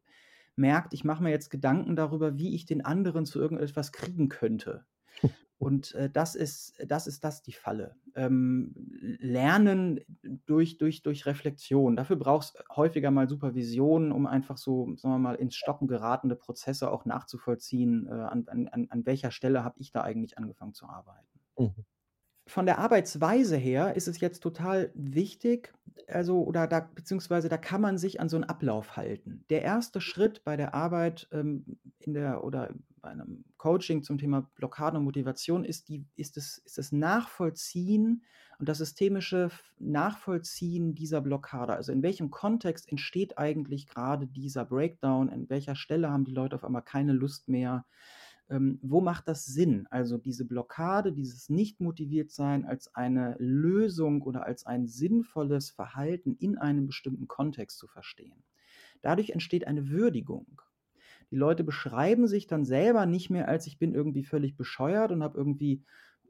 merkt, 0.57 0.95
ich 0.95 1.05
mache 1.05 1.23
mir 1.23 1.31
jetzt 1.31 1.51
Gedanken 1.51 1.97
darüber, 1.97 2.39
wie 2.39 2.55
ich 2.55 2.67
den 2.67 2.85
anderen 2.85 3.27
zu 3.27 3.41
irgendetwas 3.41 3.93
kriegen 3.93 4.29
könnte. 4.29 4.87
Und 5.59 5.95
äh, 5.95 6.11
das 6.11 6.35
ist, 6.35 6.75
das 6.87 7.07
ist 7.07 7.25
das 7.25 7.43
die 7.43 7.53
Falle. 7.53 7.97
Ähm, 8.17 8.75
lernen 9.21 10.01
durch, 10.47 10.79
durch, 10.79 11.03
durch 11.03 11.27
Reflexion. 11.27 11.97
Dafür 11.97 12.17
brauchst 12.17 12.57
du 12.59 12.77
häufiger 12.77 13.11
mal 13.11 13.29
Supervision, 13.29 14.13
um 14.13 14.27
einfach 14.27 14.59
so, 14.59 14.95
sagen 14.97 15.15
wir 15.15 15.19
mal, 15.19 15.37
ins 15.37 15.55
Stocken 15.55 15.87
geratene 15.87 16.37
Prozesse 16.37 16.91
auch 16.91 17.05
nachzuvollziehen, 17.05 18.09
äh, 18.09 18.11
an, 18.11 18.47
an, 18.49 18.89
an 18.91 19.07
welcher 19.07 19.31
Stelle 19.31 19.65
habe 19.65 19.79
ich 19.79 19.91
da 19.91 20.03
eigentlich 20.03 20.37
angefangen 20.39 20.75
zu 20.75 20.87
arbeiten. 20.87 21.41
Mhm. 21.57 21.85
Von 22.47 22.67
der 22.67 22.79
Arbeitsweise 22.79 23.57
her 23.57 23.97
ist 23.97 24.07
es 24.07 24.21
jetzt 24.21 24.41
total 24.41 24.91
wichtig, 24.95 25.73
also 26.09 26.43
oder 26.43 26.67
da 26.67 26.81
beziehungsweise 26.81 27.49
da 27.49 27.57
kann 27.57 27.81
man 27.81 27.97
sich 27.97 28.21
an 28.21 28.29
so 28.29 28.37
einen 28.37 28.45
Ablauf 28.45 28.97
halten. 28.97 29.45
Der 29.49 29.63
erste 29.63 30.01
Schritt 30.01 30.45
bei 30.45 30.57
der 30.57 30.75
Arbeit 30.75 31.29
ähm, 31.33 31.65
in 32.01 32.13
der 32.13 32.45
oder 32.45 32.75
bei 33.01 33.11
einem 33.11 33.45
Coaching 33.57 34.03
zum 34.03 34.19
Thema 34.19 34.51
Blockade 34.57 34.99
und 34.99 35.05
Motivation 35.05 35.65
ist 35.65 35.89
die 35.89 36.05
ist 36.17 36.37
es 36.37 36.59
ist 36.59 36.77
das 36.77 36.93
Nachvollziehen 36.93 38.25
und 38.59 38.69
das 38.69 38.79
systemische 38.79 39.51
Nachvollziehen 39.79 40.95
dieser 40.95 41.21
Blockade. 41.21 41.75
Also 41.75 41.93
in 41.93 42.03
welchem 42.03 42.31
Kontext 42.31 42.91
entsteht 42.91 43.39
eigentlich 43.39 43.87
gerade 43.89 44.27
dieser 44.27 44.65
Breakdown? 44.65 45.31
An 45.31 45.49
welcher 45.49 45.77
Stelle 45.77 46.11
haben 46.11 46.25
die 46.25 46.33
Leute 46.33 46.57
auf 46.57 46.65
einmal 46.65 46.83
keine 46.83 47.13
Lust 47.13 47.49
mehr? 47.49 47.85
Ähm, 48.51 48.79
wo 48.83 49.01
macht 49.01 49.29
das 49.29 49.47
Sinn? 49.47 49.87
Also 49.91 50.19
diese 50.19 50.45
Blockade, 50.45 51.13
dieses 51.13 51.49
nicht 51.49 51.81
motiviert 51.81 52.31
sein 52.31 52.65
als 52.65 52.95
eine 52.95 53.37
Lösung 53.39 54.23
oder 54.23 54.45
als 54.45 54.67
ein 54.67 54.87
sinnvolles 54.87 55.71
Verhalten 55.71 56.37
in 56.39 56.59
einem 56.59 56.87
bestimmten 56.87 57.27
Kontext 57.27 57.79
zu 57.79 57.87
verstehen. 57.87 58.45
Dadurch 59.03 59.31
entsteht 59.31 59.67
eine 59.67 59.89
Würdigung. 59.89 60.61
Die 61.31 61.37
Leute 61.37 61.65
beschreiben 61.65 62.27
sich 62.27 62.47
dann 62.47 62.65
selber 62.65 63.07
nicht 63.07 63.31
mehr 63.31 63.49
als 63.49 63.67
ich 63.67 63.79
bin 63.79 63.95
irgendwie 63.95 64.25
völlig 64.25 64.57
bescheuert 64.57 65.11
und 65.11 65.23
habe 65.23 65.39
irgendwie 65.39 65.83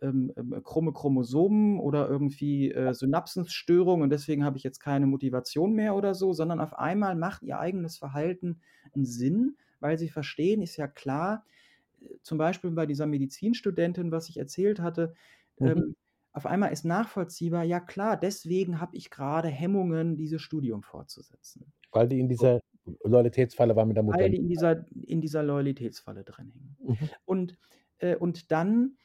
ähm, 0.03 0.33
ähm, 0.37 0.61
krumme 0.63 0.93
Chromosomen 0.93 1.79
oder 1.79 2.09
irgendwie 2.09 2.71
äh, 2.73 2.95
Synapsenstörungen 2.95 4.03
und 4.03 4.11
deswegen 4.11 4.45
habe 4.45 4.57
ich 4.57 4.63
jetzt 4.63 4.81
keine 4.81 5.07
Motivation 5.07 5.73
mehr 5.75 5.95
oder 5.95 6.15
so, 6.15 6.33
sondern 6.33 6.61
auf 6.61 6.79
einmal 6.79 7.17
macht 7.17 7.43
ihr 7.43 7.59
eigenes 7.59 7.99
Verhalten 7.99 8.61
einen 8.95 9.05
Sinn, 9.05 9.57
weil 9.81 9.99
sie 9.99 10.09
verstehen, 10.09 10.63
ist 10.63 10.77
ja 10.77 10.89
klar, 10.89 11.45
zum 12.23 12.39
Beispiel 12.39 12.71
bei 12.71 12.87
dieser 12.87 13.07
Medizinstudentin, 13.07 14.11
was 14.11 14.29
ich 14.29 14.39
erzählt 14.39 14.81
hatte, 14.81 15.15
Mhm. 15.59 15.67
ähm, 15.67 15.97
auf 16.33 16.47
einmal 16.47 16.73
ist 16.73 16.85
nachvollziehbar, 16.85 17.63
ja 17.63 17.79
klar, 17.79 18.19
deswegen 18.19 18.81
habe 18.81 18.97
ich 18.97 19.11
gerade 19.11 19.49
Hemmungen, 19.49 20.17
dieses 20.17 20.43
Studium 20.43 20.83
fortzusetzen. 20.83 21.73
Weil 21.93 22.09
die 22.09 22.19
in 22.19 22.29
dieser 22.29 22.61
Loyalitätsfalle 23.05 23.77
war 23.77 23.87
mit 23.87 23.97
der 23.97 24.03
Mutter. 24.03 24.19
Weil 24.19 24.31
die 24.31 24.39
in 24.39 24.49
dieser, 24.49 24.85
in 24.91 25.21
dieser 25.21 25.45
Loyalitätsfalle 25.45 26.25
drin 26.25 26.51
hängen. 26.51 26.77
Mhm. 26.81 27.11
Und, 27.25 27.59
äh, 27.99 28.17
und 28.17 28.51
dann 28.51 28.97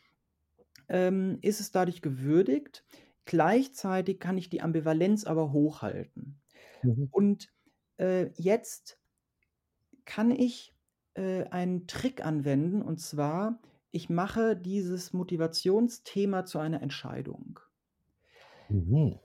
ähm, 0.88 1.38
ist 1.42 1.60
es 1.60 1.72
dadurch 1.72 2.02
gewürdigt. 2.02 2.84
Gleichzeitig 3.26 4.20
kann 4.20 4.40
ich 4.40 4.50
die 4.50 4.62
Ambivalenz 4.62 5.26
aber 5.26 5.52
hochhalten. 5.52 6.42
Mhm. 6.82 7.10
Und 7.12 7.54
äh, 7.98 8.32
jetzt 8.38 9.00
kann 10.06 10.32
ich 10.32 10.74
äh, 11.20 11.44
einen 11.50 11.86
Trick 11.86 12.26
anwenden 12.26 12.82
und 12.82 13.00
zwar, 13.00 13.60
ich 13.92 14.10
mache 14.10 14.56
dieses 14.56 15.12
Motivationsthema 15.12 16.46
zu 16.46 16.60
einer 16.60 16.82
Entscheidung. 16.82 17.60
Mhm. 18.70 19.20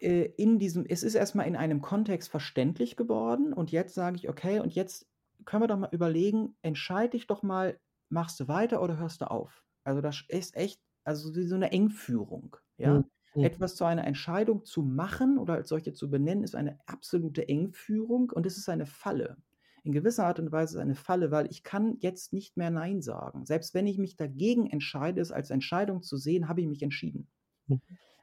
Äh, 0.00 0.30
in 0.36 0.60
diesem, 0.60 0.86
es 0.86 1.02
ist 1.02 1.16
erstmal 1.16 1.48
in 1.48 1.56
einem 1.56 1.82
Kontext 1.82 2.30
verständlich 2.30 2.96
geworden 2.96 3.52
und 3.52 3.72
jetzt 3.72 3.94
sage 3.94 4.16
ich, 4.16 4.28
okay, 4.28 4.60
und 4.60 4.74
jetzt 4.74 5.08
können 5.44 5.64
wir 5.64 5.68
doch 5.68 5.78
mal 5.78 5.88
überlegen, 5.90 6.54
entscheide 6.62 7.10
dich 7.10 7.26
doch 7.26 7.42
mal, 7.42 7.76
machst 8.08 8.38
du 8.38 8.46
weiter 8.46 8.80
oder 8.80 8.98
hörst 8.98 9.20
du 9.20 9.30
auf? 9.30 9.64
Also 9.82 10.00
das 10.00 10.24
ist 10.28 10.56
echt, 10.56 10.80
also 11.02 11.32
so 11.32 11.54
eine 11.56 11.72
Engführung, 11.72 12.56
ja. 12.76 13.00
Mhm. 13.00 13.04
Mhm. 13.34 13.44
Etwas 13.44 13.74
zu 13.74 13.84
einer 13.84 14.06
Entscheidung 14.06 14.64
zu 14.64 14.82
machen 14.82 15.38
oder 15.38 15.54
als 15.54 15.70
solche 15.70 15.92
zu 15.92 16.10
benennen, 16.10 16.44
ist 16.44 16.54
eine 16.54 16.78
absolute 16.86 17.48
Engführung 17.48 18.30
und 18.30 18.46
es 18.46 18.58
ist 18.58 18.68
eine 18.68 18.86
Falle. 18.86 19.38
In 19.84 19.92
gewisser 19.92 20.26
Art 20.26 20.38
und 20.38 20.52
Weise 20.52 20.74
ist 20.74 20.74
es 20.74 20.80
eine 20.80 20.94
Falle, 20.94 21.30
weil 21.30 21.50
ich 21.50 21.64
kann 21.64 21.96
jetzt 21.98 22.32
nicht 22.32 22.56
mehr 22.56 22.70
Nein 22.70 23.02
sagen. 23.02 23.44
Selbst 23.46 23.74
wenn 23.74 23.86
ich 23.86 23.98
mich 23.98 24.16
dagegen 24.16 24.70
entscheide, 24.70 25.20
es 25.20 25.32
als 25.32 25.50
Entscheidung 25.50 26.02
zu 26.02 26.16
sehen, 26.16 26.48
habe 26.48 26.60
ich 26.60 26.68
mich 26.68 26.82
entschieden. 26.82 27.26
Mhm. 27.66 27.80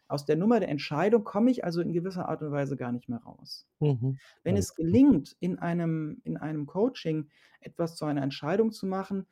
Aus 0.07 0.25
der 0.25 0.37
Nummer 0.37 0.59
der 0.59 0.69
Entscheidung 0.69 1.23
komme 1.23 1.51
ich 1.51 1.63
also 1.63 1.81
in 1.81 1.93
gewisser 1.93 2.27
Art 2.29 2.41
und 2.41 2.51
Weise 2.51 2.77
gar 2.77 2.91
nicht 2.91 3.09
mehr 3.09 3.19
raus. 3.19 3.67
Mhm. 3.79 4.17
Wenn 4.43 4.57
es 4.57 4.73
gelingt, 4.73 5.35
in 5.39 5.59
einem, 5.59 6.21
in 6.23 6.37
einem 6.37 6.65
Coaching 6.65 7.29
etwas 7.59 7.95
zu 7.95 8.05
einer 8.05 8.23
Entscheidung 8.23 8.71
zu 8.71 8.87
machen, 8.87 9.27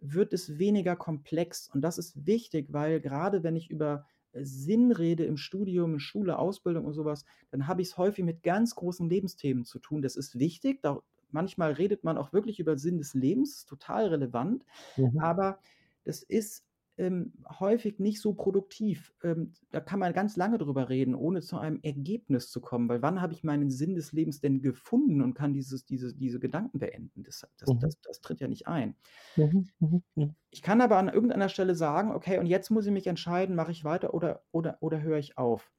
wird 0.00 0.32
es 0.32 0.58
weniger 0.58 0.96
komplex. 0.96 1.68
Und 1.68 1.82
das 1.82 1.98
ist 1.98 2.26
wichtig, 2.26 2.68
weil 2.70 3.00
gerade 3.00 3.42
wenn 3.42 3.56
ich 3.56 3.70
über 3.70 4.06
äh, 4.32 4.44
Sinn 4.44 4.92
rede 4.92 5.24
im 5.24 5.36
Studium, 5.36 5.94
in 5.94 6.00
Schule, 6.00 6.38
Ausbildung 6.38 6.84
und 6.84 6.94
sowas, 6.94 7.24
dann 7.50 7.66
habe 7.66 7.82
ich 7.82 7.88
es 7.88 7.98
häufig 7.98 8.24
mit 8.24 8.42
ganz 8.42 8.74
großen 8.74 9.08
Lebensthemen 9.08 9.64
zu 9.64 9.78
tun. 9.78 10.02
Das 10.02 10.16
ist 10.16 10.38
wichtig. 10.38 10.80
Da, 10.82 11.02
manchmal 11.34 11.72
redet 11.72 12.04
man 12.04 12.16
auch 12.16 12.32
wirklich 12.32 12.60
über 12.60 12.78
Sinn 12.78 12.96
des 12.96 13.12
Lebens, 13.12 13.66
total 13.66 14.06
relevant. 14.06 14.64
Mhm. 14.96 15.18
Aber 15.18 15.58
das 16.04 16.22
ist 16.22 16.64
ähm, 16.96 17.32
häufig 17.58 17.98
nicht 17.98 18.20
so 18.20 18.34
produktiv. 18.34 19.12
Ähm, 19.24 19.52
da 19.70 19.80
kann 19.80 19.98
man 19.98 20.12
ganz 20.12 20.36
lange 20.36 20.58
drüber 20.58 20.88
reden, 20.88 21.16
ohne 21.16 21.40
zu 21.40 21.58
einem 21.58 21.80
Ergebnis 21.82 22.50
zu 22.50 22.60
kommen. 22.60 22.88
Weil 22.88 23.02
wann 23.02 23.20
habe 23.20 23.32
ich 23.32 23.42
meinen 23.42 23.68
Sinn 23.68 23.96
des 23.96 24.12
Lebens 24.12 24.40
denn 24.40 24.62
gefunden 24.62 25.20
und 25.20 25.34
kann 25.34 25.52
dieses, 25.52 25.84
diese, 25.84 26.14
diese 26.14 26.38
Gedanken 26.38 26.78
beenden? 26.78 27.24
Das, 27.24 27.44
das, 27.58 27.68
mhm. 27.68 27.80
das, 27.80 28.00
das 28.00 28.20
tritt 28.20 28.40
ja 28.40 28.46
nicht 28.46 28.68
ein. 28.68 28.94
Mhm, 29.34 29.68
mhm. 30.14 30.34
Ich 30.50 30.62
kann 30.62 30.80
aber 30.80 30.98
an 30.98 31.08
irgendeiner 31.08 31.48
Stelle 31.48 31.74
sagen, 31.74 32.12
okay, 32.12 32.38
und 32.38 32.46
jetzt 32.46 32.70
muss 32.70 32.86
ich 32.86 32.92
mich 32.92 33.08
entscheiden, 33.08 33.56
mache 33.56 33.72
ich 33.72 33.84
weiter 33.84 34.14
oder, 34.14 34.44
oder, 34.52 34.78
oder 34.80 35.02
höre 35.02 35.18
ich 35.18 35.36
auf? 35.36 35.72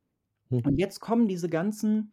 Mhm. 0.50 0.64
Und 0.66 0.78
jetzt 0.78 1.00
kommen 1.00 1.30
diese 1.30 1.48
ganzen 1.48 2.12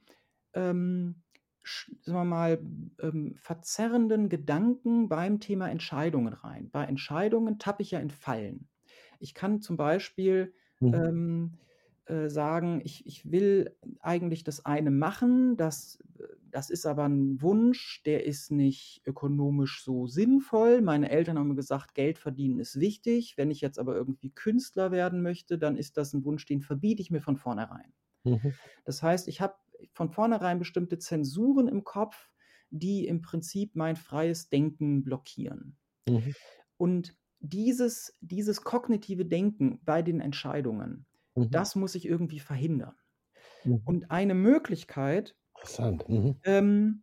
ähm, 0.54 1.22
sagen 1.64 2.18
wir 2.18 2.24
mal, 2.24 2.60
ähm, 3.00 3.34
verzerrenden 3.36 4.28
Gedanken 4.28 5.08
beim 5.08 5.40
Thema 5.40 5.70
Entscheidungen 5.70 6.32
rein. 6.32 6.70
Bei 6.70 6.84
Entscheidungen 6.84 7.58
tappe 7.58 7.82
ich 7.82 7.92
ja 7.92 8.00
in 8.00 8.10
Fallen. 8.10 8.68
Ich 9.20 9.34
kann 9.34 9.60
zum 9.60 9.76
Beispiel 9.76 10.54
mhm. 10.80 10.94
ähm, 10.94 11.52
äh, 12.06 12.28
sagen, 12.28 12.80
ich, 12.84 13.06
ich 13.06 13.30
will 13.30 13.76
eigentlich 14.00 14.42
das 14.42 14.66
eine 14.66 14.90
machen, 14.90 15.56
das, 15.56 16.02
das 16.50 16.68
ist 16.68 16.84
aber 16.84 17.08
ein 17.08 17.40
Wunsch, 17.40 18.02
der 18.04 18.26
ist 18.26 18.50
nicht 18.50 19.02
ökonomisch 19.06 19.84
so 19.84 20.06
sinnvoll. 20.06 20.82
Meine 20.82 21.10
Eltern 21.10 21.38
haben 21.38 21.48
mir 21.48 21.54
gesagt, 21.54 21.94
Geld 21.94 22.18
verdienen 22.18 22.58
ist 22.58 22.78
wichtig. 22.78 23.34
Wenn 23.36 23.50
ich 23.50 23.60
jetzt 23.60 23.78
aber 23.78 23.94
irgendwie 23.94 24.30
Künstler 24.30 24.90
werden 24.90 25.22
möchte, 25.22 25.58
dann 25.58 25.76
ist 25.76 25.96
das 25.96 26.12
ein 26.12 26.24
Wunsch, 26.24 26.44
den 26.44 26.60
verbiete 26.60 27.00
ich 27.00 27.10
mir 27.10 27.22
von 27.22 27.36
vornherein. 27.36 27.92
Mhm. 28.24 28.52
Das 28.84 29.02
heißt, 29.02 29.28
ich 29.28 29.40
habe 29.40 29.54
von 29.92 30.10
vornherein 30.10 30.58
bestimmte 30.58 30.98
Zensuren 30.98 31.68
im 31.68 31.84
Kopf, 31.84 32.30
die 32.70 33.06
im 33.06 33.22
Prinzip 33.22 33.76
mein 33.76 33.96
freies 33.96 34.48
Denken 34.48 35.04
blockieren. 35.04 35.76
Mhm. 36.08 36.34
Und 36.76 37.16
dieses, 37.40 38.16
dieses 38.20 38.62
kognitive 38.62 39.26
Denken 39.26 39.80
bei 39.84 40.02
den 40.02 40.20
Entscheidungen, 40.20 41.06
mhm. 41.34 41.50
das 41.50 41.76
muss 41.76 41.94
ich 41.94 42.06
irgendwie 42.06 42.40
verhindern. 42.40 42.94
Mhm. 43.64 43.82
Und 43.84 44.10
eine 44.10 44.34
Möglichkeit, 44.34 45.36
Interessant. 45.56 46.08
Mhm. 46.08 46.36
Ähm, 46.44 47.02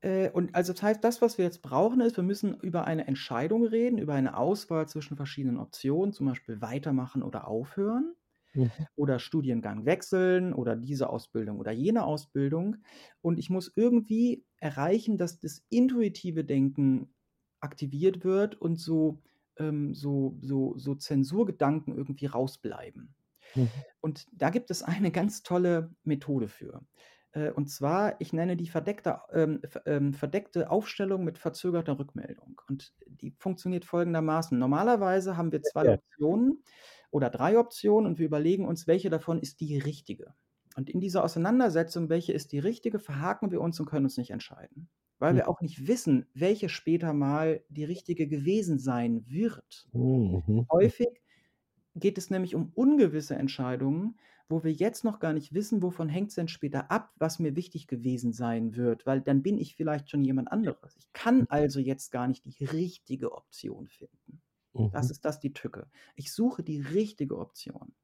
äh, 0.00 0.30
und 0.30 0.54
also 0.54 0.72
das 0.72 0.82
heißt, 0.82 1.02
das, 1.02 1.22
was 1.22 1.38
wir 1.38 1.44
jetzt 1.44 1.62
brauchen, 1.62 2.00
ist, 2.00 2.16
wir 2.16 2.24
müssen 2.24 2.54
über 2.60 2.86
eine 2.86 3.06
Entscheidung 3.06 3.64
reden, 3.64 3.98
über 3.98 4.14
eine 4.14 4.36
Auswahl 4.36 4.86
zwischen 4.86 5.16
verschiedenen 5.16 5.58
Optionen, 5.58 6.12
zum 6.12 6.26
Beispiel 6.26 6.60
weitermachen 6.60 7.22
oder 7.22 7.48
aufhören 7.48 8.14
mhm. 8.56 8.70
oder 8.96 9.18
Studiengang 9.18 9.86
wechseln 9.86 10.52
oder 10.52 10.76
diese 10.76 11.08
Ausbildung 11.08 11.58
oder 11.58 11.72
jene 11.72 12.04
Ausbildung. 12.04 12.76
Und 13.20 13.38
ich 13.38 13.50
muss 13.50 13.72
irgendwie 13.74 14.44
erreichen, 14.58 15.18
dass 15.18 15.38
das 15.38 15.64
intuitive 15.68 16.44
Denken 16.44 17.14
aktiviert 17.60 18.24
wird 18.24 18.54
und 18.60 18.76
so 18.76 19.22
ähm, 19.58 19.94
so, 19.94 20.36
so, 20.40 20.74
so 20.76 20.94
Zensurgedanken 20.94 21.96
irgendwie 21.96 22.26
rausbleiben. 22.26 23.14
Mhm. 23.54 23.70
Und 24.00 24.26
da 24.32 24.50
gibt 24.50 24.70
es 24.70 24.82
eine 24.82 25.10
ganz 25.12 25.42
tolle 25.42 25.94
Methode 26.04 26.48
für. 26.48 26.82
Äh, 27.32 27.50
und 27.50 27.68
zwar, 27.68 28.20
ich 28.20 28.32
nenne 28.32 28.56
die 28.56 28.68
verdeckte, 28.68 29.20
ähm, 29.32 29.60
ähm, 29.84 30.14
verdeckte 30.14 30.70
Aufstellung 30.70 31.24
mit 31.24 31.38
verzögerter 31.38 31.98
Rückmeldung. 31.98 32.60
Und 32.68 32.94
die 33.06 33.34
funktioniert 33.38 33.84
folgendermaßen. 33.84 34.58
Normalerweise 34.58 35.36
haben 35.36 35.52
wir 35.52 35.62
zwei 35.62 35.84
ja. 35.84 35.94
Optionen 35.94 36.62
oder 37.16 37.30
drei 37.30 37.58
Optionen 37.58 38.06
und 38.06 38.18
wir 38.18 38.26
überlegen 38.26 38.66
uns, 38.66 38.86
welche 38.86 39.10
davon 39.10 39.40
ist 39.40 39.60
die 39.60 39.78
richtige. 39.78 40.34
Und 40.76 40.90
in 40.90 41.00
dieser 41.00 41.24
Auseinandersetzung, 41.24 42.08
welche 42.08 42.32
ist 42.32 42.52
die 42.52 42.58
richtige, 42.58 42.98
verhaken 42.98 43.50
wir 43.50 43.60
uns 43.60 43.80
und 43.80 43.86
können 43.86 44.06
uns 44.06 44.18
nicht 44.18 44.30
entscheiden 44.30 44.88
weil 45.18 45.34
wir 45.34 45.48
auch 45.48 45.60
nicht 45.60 45.86
wissen, 45.86 46.26
welche 46.34 46.68
später 46.68 47.12
mal 47.12 47.62
die 47.68 47.84
richtige 47.84 48.28
gewesen 48.28 48.78
sein 48.78 49.24
wird. 49.26 49.88
Mhm. 49.92 50.66
Häufig 50.70 51.08
geht 51.94 52.18
es 52.18 52.30
nämlich 52.30 52.54
um 52.54 52.70
ungewisse 52.74 53.36
Entscheidungen, 53.36 54.18
wo 54.48 54.62
wir 54.62 54.72
jetzt 54.72 55.04
noch 55.04 55.18
gar 55.18 55.32
nicht 55.32 55.54
wissen, 55.54 55.82
wovon 55.82 56.08
hängt 56.08 56.28
es 56.28 56.36
denn 56.36 56.48
später 56.48 56.90
ab, 56.90 57.12
was 57.16 57.38
mir 57.38 57.56
wichtig 57.56 57.88
gewesen 57.88 58.32
sein 58.32 58.76
wird, 58.76 59.06
weil 59.06 59.20
dann 59.20 59.42
bin 59.42 59.58
ich 59.58 59.74
vielleicht 59.74 60.10
schon 60.10 60.22
jemand 60.22 60.52
anderes. 60.52 60.94
Ich 60.98 61.12
kann 61.12 61.40
mhm. 61.40 61.46
also 61.48 61.80
jetzt 61.80 62.12
gar 62.12 62.28
nicht 62.28 62.44
die 62.44 62.64
richtige 62.64 63.32
Option 63.32 63.88
finden. 63.88 64.42
Mhm. 64.78 64.90
Das 64.92 65.10
ist 65.10 65.24
das 65.24 65.40
die 65.40 65.52
Tücke. 65.52 65.88
Ich 66.14 66.32
suche 66.32 66.62
die 66.62 66.80
richtige 66.80 67.38
Option. 67.38 67.94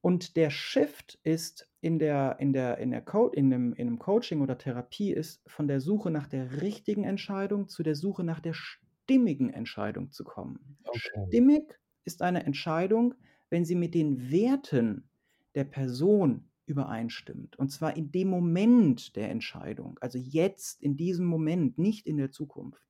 Und 0.00 0.36
der 0.36 0.50
Shift 0.50 1.18
ist 1.24 1.68
in 1.80 1.98
der, 1.98 2.36
in 2.38 2.52
der, 2.52 2.78
in 2.78 2.90
der 2.92 3.00
Code, 3.02 3.36
in 3.36 3.50
dem, 3.50 3.72
in 3.74 3.86
dem 3.88 3.98
Coaching 3.98 4.40
oder 4.40 4.56
Therapie 4.56 5.12
ist 5.12 5.42
von 5.48 5.66
der 5.66 5.80
Suche 5.80 6.10
nach 6.10 6.28
der 6.28 6.62
richtigen 6.62 7.04
Entscheidung 7.04 7.68
zu 7.68 7.82
der 7.82 7.96
Suche 7.96 8.22
nach 8.22 8.38
der 8.38 8.54
stimmigen 8.54 9.50
Entscheidung 9.50 10.12
zu 10.12 10.22
kommen. 10.22 10.78
Okay. 10.84 11.26
Stimmig 11.26 11.78
ist 12.04 12.22
eine 12.22 12.44
Entscheidung, 12.44 13.14
wenn 13.50 13.64
sie 13.64 13.74
mit 13.74 13.94
den 13.94 14.30
Werten 14.30 15.08
der 15.54 15.64
Person 15.64 16.50
übereinstimmt. 16.66 17.58
Und 17.58 17.70
zwar 17.70 17.96
in 17.96 18.10
dem 18.10 18.28
Moment 18.28 19.16
der 19.16 19.30
Entscheidung, 19.30 19.98
also 20.00 20.18
jetzt, 20.18 20.82
in 20.82 20.96
diesem 20.96 21.26
Moment, 21.26 21.78
nicht 21.78 22.06
in 22.06 22.16
der 22.16 22.30
Zukunft. 22.30 22.85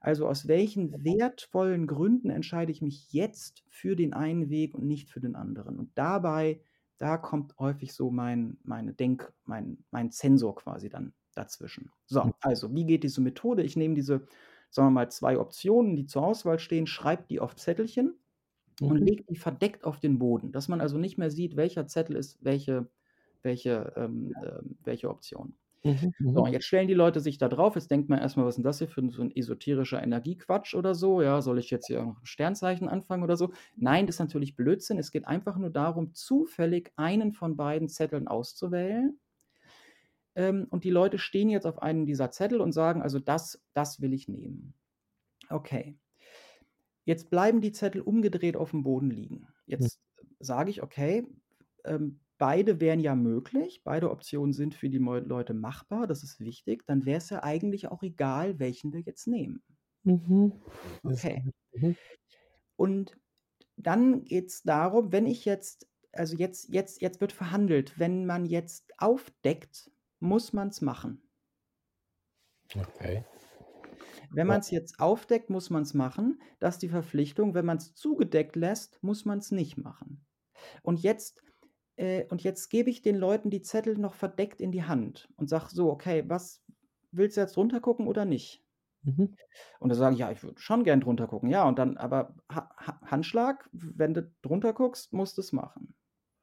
Also 0.00 0.26
aus 0.26 0.48
welchen 0.48 1.04
wertvollen 1.04 1.86
Gründen 1.86 2.30
entscheide 2.30 2.72
ich 2.72 2.80
mich 2.80 3.12
jetzt 3.12 3.62
für 3.68 3.96
den 3.96 4.14
einen 4.14 4.48
Weg 4.48 4.74
und 4.74 4.86
nicht 4.86 5.10
für 5.10 5.20
den 5.20 5.36
anderen? 5.36 5.78
Und 5.78 5.90
dabei, 5.94 6.60
da 6.96 7.18
kommt 7.18 7.58
häufig 7.58 7.92
so 7.92 8.10
mein, 8.10 8.56
meine 8.62 8.94
Denk, 8.94 9.32
mein, 9.44 9.84
mein 9.90 10.10
Zensor 10.10 10.56
quasi 10.56 10.88
dann 10.88 11.12
dazwischen. 11.34 11.90
So, 12.06 12.24
hm. 12.24 12.32
also 12.40 12.74
wie 12.74 12.84
geht 12.84 13.04
diese 13.04 13.20
Methode? 13.20 13.62
Ich 13.62 13.76
nehme 13.76 13.94
diese, 13.94 14.26
sagen 14.70 14.88
wir 14.88 14.92
mal, 14.92 15.10
zwei 15.10 15.38
Optionen, 15.38 15.96
die 15.96 16.06
zur 16.06 16.24
Auswahl 16.24 16.58
stehen, 16.58 16.86
schreibe 16.86 17.24
die 17.28 17.40
auf 17.40 17.54
Zettelchen 17.56 18.14
mhm. 18.80 18.88
und 18.88 18.96
lege 18.96 19.24
die 19.28 19.36
verdeckt 19.36 19.84
auf 19.84 20.00
den 20.00 20.18
Boden, 20.18 20.50
dass 20.50 20.68
man 20.68 20.80
also 20.80 20.98
nicht 20.98 21.18
mehr 21.18 21.30
sieht, 21.30 21.56
welcher 21.56 21.86
Zettel 21.86 22.16
ist 22.16 22.42
welche, 22.42 22.88
welche, 23.42 23.92
ähm, 23.96 24.32
äh, 24.42 24.60
welche 24.82 25.10
Option. 25.10 25.54
Mhm, 25.82 26.12
so, 26.18 26.44
mhm. 26.44 26.52
jetzt 26.52 26.66
stellen 26.66 26.88
die 26.88 26.94
Leute 26.94 27.20
sich 27.20 27.38
da 27.38 27.48
drauf. 27.48 27.74
Jetzt 27.74 27.90
denkt 27.90 28.10
man 28.10 28.18
erstmal, 28.18 28.44
was 28.44 28.52
ist 28.52 28.56
denn 28.56 28.64
das 28.64 28.78
hier 28.78 28.88
für 28.88 29.08
so 29.10 29.22
ein 29.22 29.34
esoterischer 29.34 30.02
Energiequatsch 30.02 30.74
oder 30.74 30.94
so? 30.94 31.22
Ja, 31.22 31.40
soll 31.40 31.58
ich 31.58 31.70
jetzt 31.70 31.86
hier 31.86 32.02
noch 32.02 32.20
ein 32.20 32.26
Sternzeichen 32.26 32.88
anfangen 32.88 33.22
oder 33.22 33.36
so? 33.36 33.52
Nein, 33.76 34.06
das 34.06 34.16
ist 34.16 34.20
natürlich 34.20 34.56
Blödsinn. 34.56 34.98
Es 34.98 35.10
geht 35.10 35.26
einfach 35.26 35.56
nur 35.56 35.70
darum, 35.70 36.12
zufällig 36.12 36.92
einen 36.96 37.32
von 37.32 37.56
beiden 37.56 37.88
Zetteln 37.88 38.28
auszuwählen. 38.28 39.18
Ähm, 40.34 40.66
und 40.70 40.84
die 40.84 40.90
Leute 40.90 41.18
stehen 41.18 41.48
jetzt 41.48 41.66
auf 41.66 41.80
einem 41.80 42.04
dieser 42.04 42.30
Zettel 42.30 42.60
und 42.60 42.72
sagen, 42.72 43.00
also 43.00 43.18
das, 43.18 43.62
das 43.72 44.02
will 44.02 44.12
ich 44.12 44.28
nehmen. 44.28 44.74
Okay. 45.48 45.96
Jetzt 47.04 47.30
bleiben 47.30 47.62
die 47.62 47.72
Zettel 47.72 48.02
umgedreht 48.02 48.56
auf 48.56 48.70
dem 48.70 48.82
Boden 48.82 49.10
liegen. 49.10 49.48
Jetzt 49.66 49.98
mhm. 50.22 50.26
sage 50.40 50.70
ich, 50.70 50.82
okay, 50.82 51.26
ähm, 51.84 52.20
beide 52.40 52.80
wären 52.80 53.00
ja 53.00 53.14
möglich, 53.14 53.82
beide 53.84 54.10
Optionen 54.10 54.54
sind 54.54 54.74
für 54.74 54.88
die 54.88 54.98
Leute 54.98 55.52
machbar, 55.52 56.06
das 56.06 56.22
ist 56.22 56.40
wichtig, 56.40 56.86
dann 56.86 57.04
wäre 57.04 57.18
es 57.18 57.28
ja 57.28 57.44
eigentlich 57.44 57.88
auch 57.88 58.02
egal, 58.02 58.58
welchen 58.58 58.94
wir 58.94 59.00
jetzt 59.00 59.26
nehmen. 59.26 59.62
Mhm. 60.04 60.54
Okay. 61.04 61.44
Mhm. 61.74 61.96
Und 62.76 63.18
dann 63.76 64.24
geht 64.24 64.48
es 64.48 64.62
darum, 64.62 65.12
wenn 65.12 65.26
ich 65.26 65.44
jetzt, 65.44 65.86
also 66.12 66.34
jetzt, 66.34 66.70
jetzt, 66.70 67.02
jetzt 67.02 67.20
wird 67.20 67.32
verhandelt, 67.32 67.98
wenn 67.98 68.24
man 68.24 68.46
jetzt 68.46 68.90
aufdeckt, 68.96 69.90
muss 70.18 70.54
man 70.54 70.68
es 70.68 70.80
machen. 70.80 71.22
Okay. 72.74 73.22
Wenn 74.30 74.46
man 74.46 74.60
es 74.60 74.70
jetzt 74.70 74.98
aufdeckt, 74.98 75.50
muss 75.50 75.68
man 75.68 75.82
es 75.82 75.92
machen. 75.92 76.40
Das 76.58 76.76
ist 76.76 76.82
die 76.82 76.88
Verpflichtung. 76.88 77.52
Wenn 77.52 77.66
man 77.66 77.78
es 77.78 77.94
zugedeckt 77.94 78.56
lässt, 78.56 79.02
muss 79.02 79.24
man 79.24 79.40
es 79.40 79.50
nicht 79.50 79.76
machen. 79.76 80.24
Und 80.82 81.00
jetzt 81.00 81.42
äh, 81.96 82.24
und 82.28 82.42
jetzt 82.42 82.70
gebe 82.70 82.90
ich 82.90 83.02
den 83.02 83.16
Leuten 83.16 83.50
die 83.50 83.62
Zettel 83.62 83.96
noch 83.98 84.14
verdeckt 84.14 84.60
in 84.60 84.72
die 84.72 84.84
Hand 84.84 85.28
und 85.36 85.48
sage 85.48 85.66
so, 85.70 85.90
okay, 85.90 86.24
was 86.26 86.62
willst 87.12 87.36
du 87.36 87.40
jetzt 87.40 87.56
drunter 87.56 87.80
gucken 87.80 88.06
oder 88.06 88.24
nicht? 88.24 88.64
Mhm. 89.02 89.34
Und 89.78 89.88
dann 89.88 89.98
sagen, 89.98 90.16
ja, 90.16 90.30
ich 90.30 90.42
würde 90.42 90.60
schon 90.60 90.84
gern 90.84 91.00
drunter 91.00 91.26
gucken. 91.26 91.48
Ja, 91.48 91.66
und 91.66 91.78
dann, 91.78 91.96
aber 91.96 92.34
ha 92.50 92.70
Handschlag, 93.06 93.68
wenn 93.72 94.14
du 94.14 94.30
drunter 94.42 94.72
guckst, 94.72 95.12
musst 95.12 95.38
du 95.38 95.40
es 95.40 95.52
machen. 95.52 95.94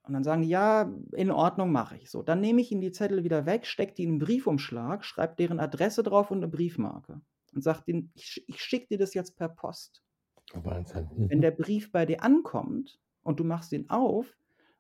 Und 0.03 0.13
dann 0.13 0.23
sagen 0.23 0.41
die, 0.41 0.49
ja, 0.49 0.91
in 1.11 1.31
Ordnung, 1.31 1.71
mache 1.71 1.97
ich. 1.97 2.09
So, 2.09 2.23
dann 2.23 2.39
nehme 2.39 2.61
ich 2.61 2.71
ihnen 2.71 2.81
die 2.81 2.93
Zettel 2.93 3.23
wieder 3.23 3.45
weg, 3.45 3.65
stecke 3.65 3.93
die 3.93 4.03
in 4.03 4.11
einen 4.11 4.19
Briefumschlag, 4.19 5.03
schreibe 5.03 5.35
deren 5.35 5.59
Adresse 5.59 6.01
drauf 6.01 6.31
und 6.31 6.37
eine 6.37 6.47
Briefmarke. 6.47 7.21
Und 7.53 7.61
sage 7.61 7.83
denen, 7.85 8.11
ich, 8.15 8.43
ich 8.47 8.61
schicke 8.61 8.87
dir 8.87 8.97
das 8.97 9.13
jetzt 9.13 9.35
per 9.35 9.49
Post. 9.49 10.01
Wahnsinn. 10.53 11.09
Mhm. 11.15 11.29
Wenn 11.29 11.41
der 11.41 11.51
Brief 11.51 11.91
bei 11.91 12.05
dir 12.05 12.23
ankommt 12.23 12.99
und 13.23 13.39
du 13.39 13.43
machst 13.43 13.73
ihn 13.73 13.89
auf, 13.89 14.37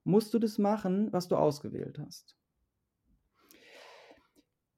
musst 0.07 0.33
du 0.33 0.39
das 0.39 0.57
machen, 0.57 1.11
was 1.11 1.27
du 1.27 1.35
ausgewählt 1.35 1.99
hast. 1.99 2.35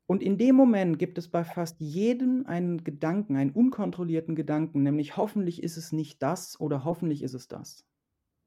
Und 0.07 0.23
in 0.23 0.39
dem 0.39 0.55
Moment 0.55 0.97
gibt 0.97 1.19
es 1.19 1.29
bei 1.29 1.43
fast 1.43 1.79
jedem 1.79 2.47
einen 2.47 2.83
Gedanken, 2.83 3.35
einen 3.35 3.51
unkontrollierten 3.51 4.35
Gedanken, 4.35 4.81
nämlich 4.81 5.17
hoffentlich 5.17 5.61
ist 5.61 5.77
es 5.77 5.91
nicht 5.91 6.23
das 6.23 6.59
oder 6.59 6.83
hoffentlich 6.83 7.21
ist 7.21 7.35
es 7.35 7.47
das. 7.47 7.85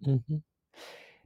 Mhm. 0.01 0.43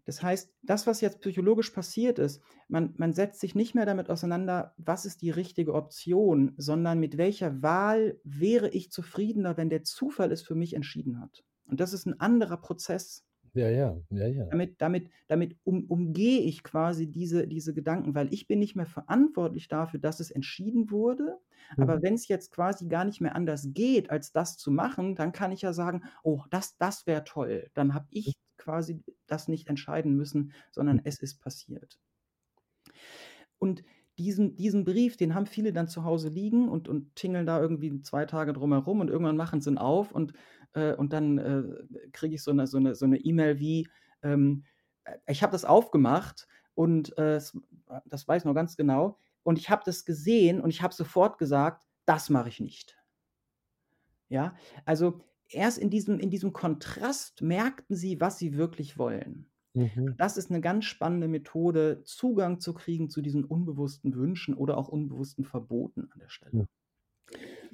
Das 0.04 0.22
heißt, 0.22 0.54
das, 0.62 0.86
was 0.86 1.00
jetzt 1.00 1.20
psychologisch 1.20 1.70
passiert 1.70 2.20
ist, 2.20 2.40
man, 2.68 2.94
man 2.96 3.12
setzt 3.12 3.40
sich 3.40 3.56
nicht 3.56 3.74
mehr 3.74 3.86
damit 3.86 4.08
auseinander, 4.08 4.74
was 4.76 5.04
ist 5.04 5.20
die 5.20 5.30
richtige 5.30 5.74
Option, 5.74 6.52
sondern 6.56 7.00
mit 7.00 7.16
welcher 7.16 7.60
Wahl 7.62 8.20
wäre 8.22 8.68
ich 8.68 8.92
zufriedener, 8.92 9.56
wenn 9.56 9.68
der 9.68 9.82
Zufall 9.82 10.30
es 10.30 10.42
für 10.42 10.54
mich 10.54 10.74
entschieden 10.74 11.20
hat. 11.20 11.44
Und 11.64 11.80
das 11.80 11.92
ist 11.92 12.06
ein 12.06 12.20
anderer 12.20 12.58
Prozess. 12.58 13.25
Ja, 13.56 13.68
ja, 13.70 13.96
ja, 14.10 14.26
ja. 14.28 14.46
Damit, 14.50 14.80
damit, 14.80 15.10
damit 15.26 15.56
um, 15.64 15.84
umgehe 15.86 16.40
ich 16.40 16.62
quasi 16.62 17.10
diese, 17.10 17.48
diese 17.48 17.74
Gedanken, 17.74 18.14
weil 18.14 18.32
ich 18.32 18.46
bin 18.46 18.60
nicht 18.60 18.76
mehr 18.76 18.86
verantwortlich 18.86 19.66
dafür, 19.68 19.98
dass 20.00 20.20
es 20.20 20.30
entschieden 20.30 20.90
wurde. 20.90 21.38
Aber 21.78 21.94
Mhm. 21.96 22.02
wenn 22.02 22.14
es 22.14 22.28
jetzt 22.28 22.52
quasi 22.52 22.86
gar 22.86 23.04
nicht 23.04 23.20
mehr 23.20 23.34
anders 23.34 23.68
geht, 23.72 24.10
als 24.10 24.30
das 24.32 24.56
zu 24.56 24.70
machen, 24.70 25.16
dann 25.16 25.32
kann 25.32 25.50
ich 25.52 25.62
ja 25.62 25.72
sagen, 25.72 26.04
oh, 26.22 26.42
das, 26.50 26.76
das 26.78 27.06
wäre 27.06 27.24
toll. 27.24 27.70
Dann 27.74 27.92
habe 27.94 28.06
ich 28.10 28.34
quasi 28.56 29.02
das 29.26 29.48
nicht 29.48 29.68
entscheiden 29.68 30.14
müssen, 30.16 30.52
sondern 30.70 31.00
es 31.04 31.18
ist 31.18 31.40
passiert. 31.40 31.98
Und 33.58 33.82
diesen, 34.18 34.56
diesen 34.56 34.84
Brief, 34.84 35.16
den 35.16 35.34
haben 35.34 35.46
viele 35.46 35.72
dann 35.72 35.88
zu 35.88 36.04
Hause 36.04 36.28
liegen 36.30 36.68
und, 36.68 36.88
und 36.88 37.14
tingeln 37.16 37.46
da 37.46 37.60
irgendwie 37.60 38.00
zwei 38.02 38.24
Tage 38.24 38.52
drumherum 38.52 39.00
und 39.00 39.08
irgendwann 39.10 39.36
machen 39.36 39.60
sie 39.60 39.70
ihn 39.70 39.78
auf 39.78 40.12
und, 40.12 40.32
äh, 40.76 40.94
und 40.94 41.12
dann 41.12 41.38
äh, 41.38 42.08
kriege 42.12 42.34
ich 42.36 42.42
so 42.42 42.50
eine 42.52 42.66
so 42.66 42.78
eine, 42.78 42.94
so 42.94 43.04
eine 43.06 43.18
E-Mail 43.18 43.58
wie, 43.58 43.88
ähm, 44.22 44.64
äh, 45.04 45.18
ich 45.28 45.42
habe 45.42 45.52
das 45.52 45.64
aufgemacht 45.64 46.48
und 46.74 47.16
äh, 47.18 47.36
es- 47.36 47.58
das 48.06 48.26
weiß 48.28 48.42
ich 48.42 48.46
noch 48.46 48.54
ganz 48.54 48.76
genau 48.76 49.18
und 49.42 49.58
ich 49.58 49.70
habe 49.70 49.82
das 49.84 50.04
gesehen 50.04 50.60
und 50.60 50.70
ich 50.70 50.82
habe 50.82 50.94
sofort 50.94 51.38
gesagt, 51.38 51.84
das 52.04 52.30
mache 52.30 52.48
ich 52.48 52.60
nicht. 52.60 52.96
Ja, 54.28 54.56
also 54.84 55.20
erst 55.48 55.78
in 55.78 55.90
diesem, 55.90 56.18
in 56.18 56.30
diesem 56.30 56.52
Kontrast 56.52 57.42
merkten 57.42 57.94
sie, 57.96 58.20
was 58.20 58.38
sie 58.38 58.56
wirklich 58.56 58.98
wollen. 58.98 59.50
Mhm. 59.74 60.18
Das 60.18 60.36
ist 60.36 60.50
eine 60.50 60.60
ganz 60.62 60.86
spannende 60.86 61.28
Methode, 61.28 62.02
Zugang 62.04 62.60
zu 62.60 62.74
kriegen 62.74 63.10
zu 63.10 63.22
diesen 63.22 63.44
unbewussten 63.44 64.14
Wünschen 64.16 64.54
oder 64.54 64.78
auch 64.78 64.88
unbewussten 64.88 65.44
Verboten 65.44 66.10
an 66.12 66.20
der 66.20 66.30
Stelle. 66.30 66.68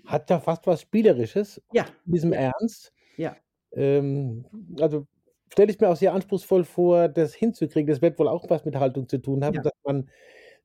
Hat 0.06 0.30
ja 0.30 0.40
fast 0.40 0.66
was 0.66 0.82
Spielerisches, 0.82 1.58
Ja, 1.72 1.86
in 2.06 2.12
diesem 2.12 2.32
Ernst. 2.32 2.92
ja, 3.16 3.42
Ähm, 3.72 4.46
also 4.80 5.06
stelle 5.52 5.72
ich 5.72 5.80
mir 5.80 5.90
auch 5.90 5.96
sehr 5.96 6.14
anspruchsvoll 6.14 6.64
vor, 6.64 7.08
das 7.08 7.34
hinzukriegen. 7.34 7.88
Das 7.88 8.02
wird 8.02 8.18
wohl 8.18 8.28
auch 8.28 8.50
was 8.50 8.64
mit 8.64 8.76
Haltung 8.76 9.08
zu 9.08 9.18
tun 9.20 9.44
haben, 9.44 9.60
Ja. 9.60 9.62
dass 9.62 9.72
man, 9.84 10.10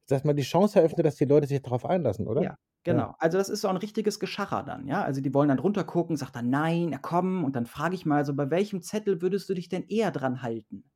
dass 0.08 0.24
man 0.26 0.36
die 0.38 0.44
Chance 0.44 0.80
eröffnet, 0.80 1.06
dass 1.08 1.18
die 1.18 1.26
Leute 1.26 1.48
sich 1.48 1.62
darauf 1.64 1.86
einlassen, 1.86 2.28
oder? 2.28 2.50
ja, 2.50 2.56
genau. 2.84 3.16
Also 3.20 3.38
das 3.38 3.50
ist 3.50 3.62
so 3.62 3.68
ein 3.68 3.78
richtiges 3.78 4.20
Geschacher 4.20 4.64
dann, 4.64 4.88
ja. 4.88 5.04
Also 5.04 5.22
die 5.22 5.34
wollen 5.34 5.50
dann 5.50 5.60
runtergucken, 5.60 6.18
sagt 6.18 6.36
dann 6.36 6.50
nein, 6.50 6.90
ja 6.92 7.00
komm, 7.00 7.44
und 7.44 7.56
dann 7.56 7.66
frage 7.66 7.96
ich 7.96 8.06
mal, 8.06 8.26
so 8.26 8.34
bei 8.36 8.50
welchem 8.50 8.82
Zettel 8.82 9.22
würdest 9.22 9.50
du 9.50 9.54
dich 9.54 9.70
denn 9.70 9.84
eher 9.88 10.12
dran 10.12 10.42
halten? 10.42 10.90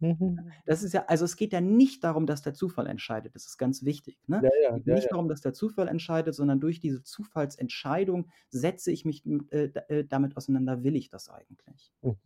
Mhm. 0.00 0.52
Das 0.64 0.82
ist 0.82 0.92
ja, 0.92 1.04
also 1.06 1.24
es 1.24 1.36
geht 1.36 1.52
ja 1.52 1.60
nicht 1.60 2.04
darum, 2.04 2.26
dass 2.26 2.42
der 2.42 2.54
Zufall 2.54 2.86
entscheidet. 2.86 3.34
Das 3.34 3.46
ist 3.46 3.58
ganz 3.58 3.84
wichtig. 3.84 4.18
Ne? 4.28 4.42
Ja, 4.42 4.50
Es 4.62 4.62
ja, 4.62 4.78
geht 4.78 4.86
ja, 4.86 4.94
nicht 4.94 5.10
darum, 5.10 5.28
dass 5.28 5.40
der 5.40 5.54
Zufall 5.54 5.88
entscheidet, 5.88 6.34
sondern 6.34 6.60
durch 6.60 6.80
diese 6.80 7.02
Zufallsentscheidung 7.02 8.30
setze 8.48 8.92
ich 8.92 9.04
mich 9.04 9.24
äh, 9.26 9.70
äh, 9.88 10.04
damit 10.04 10.36
auseinander, 10.36 10.84
will 10.84 10.94
ich 10.96 11.10
das 11.10 11.28
eigentlich? 11.28 11.92
Mhm. 12.02 12.16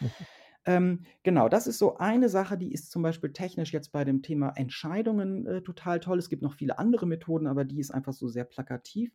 Mhm. 0.00 0.26
Ähm, 0.66 1.00
genau, 1.22 1.48
das 1.48 1.66
ist 1.66 1.78
so 1.78 1.98
eine 1.98 2.28
Sache, 2.28 2.56
die 2.56 2.72
ist 2.72 2.90
zum 2.90 3.02
Beispiel 3.02 3.32
technisch 3.32 3.72
jetzt 3.72 3.92
bei 3.92 4.04
dem 4.04 4.22
Thema 4.22 4.50
Entscheidungen 4.56 5.46
äh, 5.46 5.62
total 5.62 6.00
toll. 6.00 6.18
Es 6.18 6.30
gibt 6.30 6.42
noch 6.42 6.54
viele 6.54 6.78
andere 6.78 7.06
Methoden, 7.06 7.46
aber 7.46 7.64
die 7.64 7.80
ist 7.80 7.90
einfach 7.90 8.14
so 8.14 8.28
sehr 8.28 8.44
plakativ. 8.44 9.12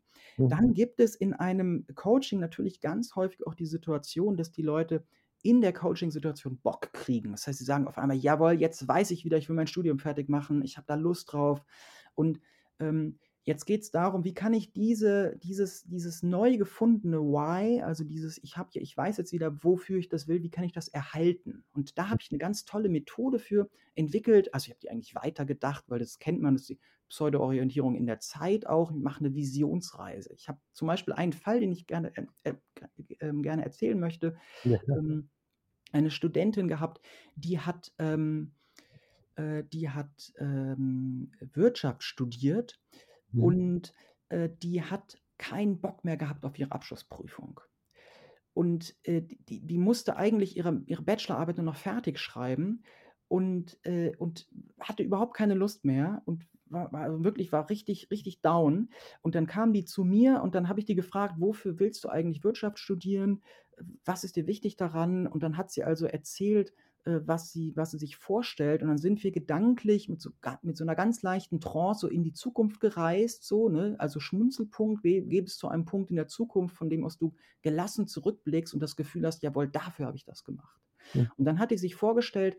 Dann 0.48 0.74
gibt 0.74 1.00
es 1.00 1.16
in 1.16 1.34
einem 1.34 1.86
Coaching 1.96 2.40
natürlich 2.40 2.82
ganz 2.82 3.16
häufig 3.16 3.46
auch 3.48 3.56
die 3.56 3.66
Situation, 3.66 4.38
dass 4.38 4.52
die 4.52 4.62
Leute 4.62 5.06
in 5.42 5.62
der 5.62 5.74
Coaching-Situation 5.74 6.58
Bock 6.58 6.92
kriegen. 6.94 7.32
Das 7.32 7.48
heißt, 7.48 7.60
sie 7.60 7.66
sagen 7.66 7.88
auf 7.88 7.98
einmal, 7.98 8.18
jawohl, 8.18 8.54
jetzt 8.54 8.88
weiß 8.88 9.12
ich 9.12 9.26
wieder, 9.26 9.38
ich 9.38 9.50
will 9.50 9.56
mein 9.56 9.68
Studium 9.68 10.00
fertig 10.00 10.30
machen, 10.30 10.64
ich 10.64 10.78
habe 10.78 10.88
da 10.88 10.96
Lust 10.96 11.32
drauf. 11.32 11.64
Und 12.16 12.40
ähm, 12.80 13.20
jetzt 13.44 13.66
geht 13.66 13.82
es 13.82 13.92
darum, 13.92 14.26
wie 14.26 14.34
kann 14.34 14.54
ich 14.54 14.74
diese, 14.74 15.38
dieses, 15.38 15.84
dieses 15.86 16.24
neu 16.24 16.58
gefundene 16.58 17.20
Why, 17.20 17.82
also 17.82 18.04
dieses, 18.04 18.38
ich 18.44 18.58
habe 18.58 18.70
ich 18.74 18.96
weiß 18.96 19.18
jetzt 19.18 19.32
wieder, 19.32 19.64
wofür 19.64 19.98
ich 19.98 20.10
das 20.10 20.28
will, 20.28 20.44
wie 20.44 20.52
kann 20.52 20.66
ich 20.66 20.74
das 20.74 20.88
erhalten? 20.90 21.64
Und 21.74 21.98
da 21.98 22.10
habe 22.10 22.22
ich 22.22 22.32
eine 22.32 22.38
ganz 22.38 22.66
tolle 22.66 22.90
Methode 22.90 23.40
für 23.40 23.70
entwickelt. 23.96 24.54
Also 24.54 24.66
ich 24.66 24.72
habe 24.72 24.80
die 24.82 24.90
eigentlich 24.92 25.16
weitergedacht, 25.16 25.86
weil 25.88 26.00
das 26.00 26.20
kennt 26.20 26.42
man, 26.42 26.56
das 26.56 26.64
ist 26.64 26.70
die 26.70 26.80
Pseudo-Orientierung 27.10 27.96
in 27.96 28.06
der 28.06 28.20
Zeit 28.20 28.68
auch. 28.68 28.92
Ich 28.92 28.98
mache 28.98 29.20
eine 29.22 29.34
Visionsreise. 29.36 30.34
Ich 30.34 30.48
habe 30.48 30.60
zum 30.74 30.88
Beispiel 30.88 31.14
einen 31.14 31.34
Fall, 31.34 31.60
den 31.60 31.72
ich 31.72 31.88
gerne, 31.88 32.16
äh, 32.16 32.26
äh, 32.44 32.54
ähm, 33.20 33.44
gerne 33.44 33.64
erzählen 33.64 34.00
möchte. 34.00 34.38
Ja. 34.64 34.80
Ähm, 34.88 35.30
eine 35.92 36.12
Studentin 36.12 36.68
gehabt, 36.68 37.02
die 37.36 37.60
hat, 37.60 37.94
ähm, 38.00 38.54
äh, 39.36 39.64
die 39.64 39.90
hat 39.90 40.34
ähm, 40.38 41.32
Wirtschaft 41.54 42.04
studiert 42.04 42.80
Mhm. 43.32 43.44
und 43.44 43.94
äh, 44.30 44.50
die 44.62 44.84
hat 44.84 45.18
keinen 45.38 45.80
Bock 45.82 46.04
mehr 46.04 46.18
gehabt 46.18 46.46
auf 46.46 46.58
ihre 46.60 46.72
Abschlussprüfung. 46.72 47.62
Und 48.54 48.96
äh, 49.04 49.22
die, 49.22 49.62
die 49.66 49.78
musste 49.78 50.18
eigentlich 50.18 50.58
ihre, 50.58 50.82
ihre 50.88 51.04
Bachelorarbeit 51.04 51.58
nur 51.58 51.66
noch 51.66 51.76
fertig 51.78 52.20
schreiben 52.20 52.84
und, 53.30 53.80
äh, 53.86 54.16
und 54.18 54.50
hatte 54.80 55.04
überhaupt 55.04 55.36
keine 55.36 55.54
Lust 55.54 55.86
mehr 55.86 56.22
und 56.26 56.46
war, 56.66 56.92
war 56.92 57.02
also 57.02 57.24
wirklich 57.24 57.52
war 57.52 57.70
richtig, 57.70 58.12
richtig 58.12 58.42
down. 58.42 58.90
Und 59.22 59.36
dann 59.36 59.48
kam 59.48 59.74
die 59.74 59.86
zu 59.86 60.04
mir 60.04 60.42
und 60.44 60.56
dann 60.56 60.68
habe 60.68 60.80
ich 60.80 60.86
die 60.86 60.96
gefragt, 60.96 61.36
wofür 61.38 61.80
willst 61.80 62.04
du 62.04 62.10
eigentlich 62.10 62.44
Wirtschaft 62.44 62.80
studieren? 62.80 63.42
Was 64.04 64.24
ist 64.24 64.36
dir 64.36 64.48
wichtig 64.48 64.76
daran? 64.76 65.26
Und 65.26 65.42
dann 65.44 65.58
hat 65.58 65.72
sie 65.72 65.84
also 65.84 66.06
erzählt, 66.06 66.74
äh, 67.06 67.22
was 67.26 67.52
sie, 67.52 67.74
was 67.76 67.92
sie 67.92 67.98
sich 67.98 68.18
vorstellt. 68.18 68.82
Und 68.82 68.90
dann 68.90 68.98
sind 68.98 69.24
wir 69.24 69.32
gedanklich 69.32 70.10
mit 70.10 70.22
so, 70.22 70.32
mit 70.62 70.76
so 70.76 70.84
einer 70.84 70.96
ganz 70.96 71.22
leichten 71.22 71.60
Trance 71.60 72.02
so 72.02 72.08
in 72.08 72.24
die 72.24 72.34
Zukunft 72.34 72.80
gereist, 72.82 73.46
so, 73.46 73.70
ne? 73.70 73.96
Also 74.00 74.20
Schmunzelpunkt, 74.20 75.04
geh 75.04 75.22
bis 75.42 75.58
zu 75.58 75.70
einem 75.70 75.86
Punkt 75.86 76.10
in 76.10 76.18
der 76.18 76.28
Zukunft, 76.28 76.76
von 76.76 76.90
dem 76.90 77.06
aus 77.06 77.18
du 77.18 77.34
gelassen 77.62 78.08
zurückblickst 78.08 78.74
und 78.74 78.82
das 78.82 78.96
Gefühl 78.96 79.26
hast, 79.26 79.44
jawohl, 79.44 79.68
dafür 79.68 80.08
habe 80.08 80.18
ich 80.18 80.26
das 80.26 80.44
gemacht. 80.44 80.80
Mhm. 81.14 81.32
Und 81.38 81.46
dann 81.46 81.60
hat 81.60 81.72
die 81.72 81.78
sich 81.78 81.96
vorgestellt, 81.96 82.58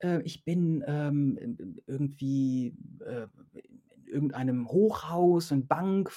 äh, 0.00 0.22
ich 0.22 0.44
bin 0.44 0.84
ähm, 0.86 1.80
irgendwie 1.86 2.76
äh, 3.04 3.26
in 3.94 4.06
irgendeinem 4.06 4.68
Hochhaus, 4.68 5.50
in 5.50 5.66
Bank, 5.66 6.12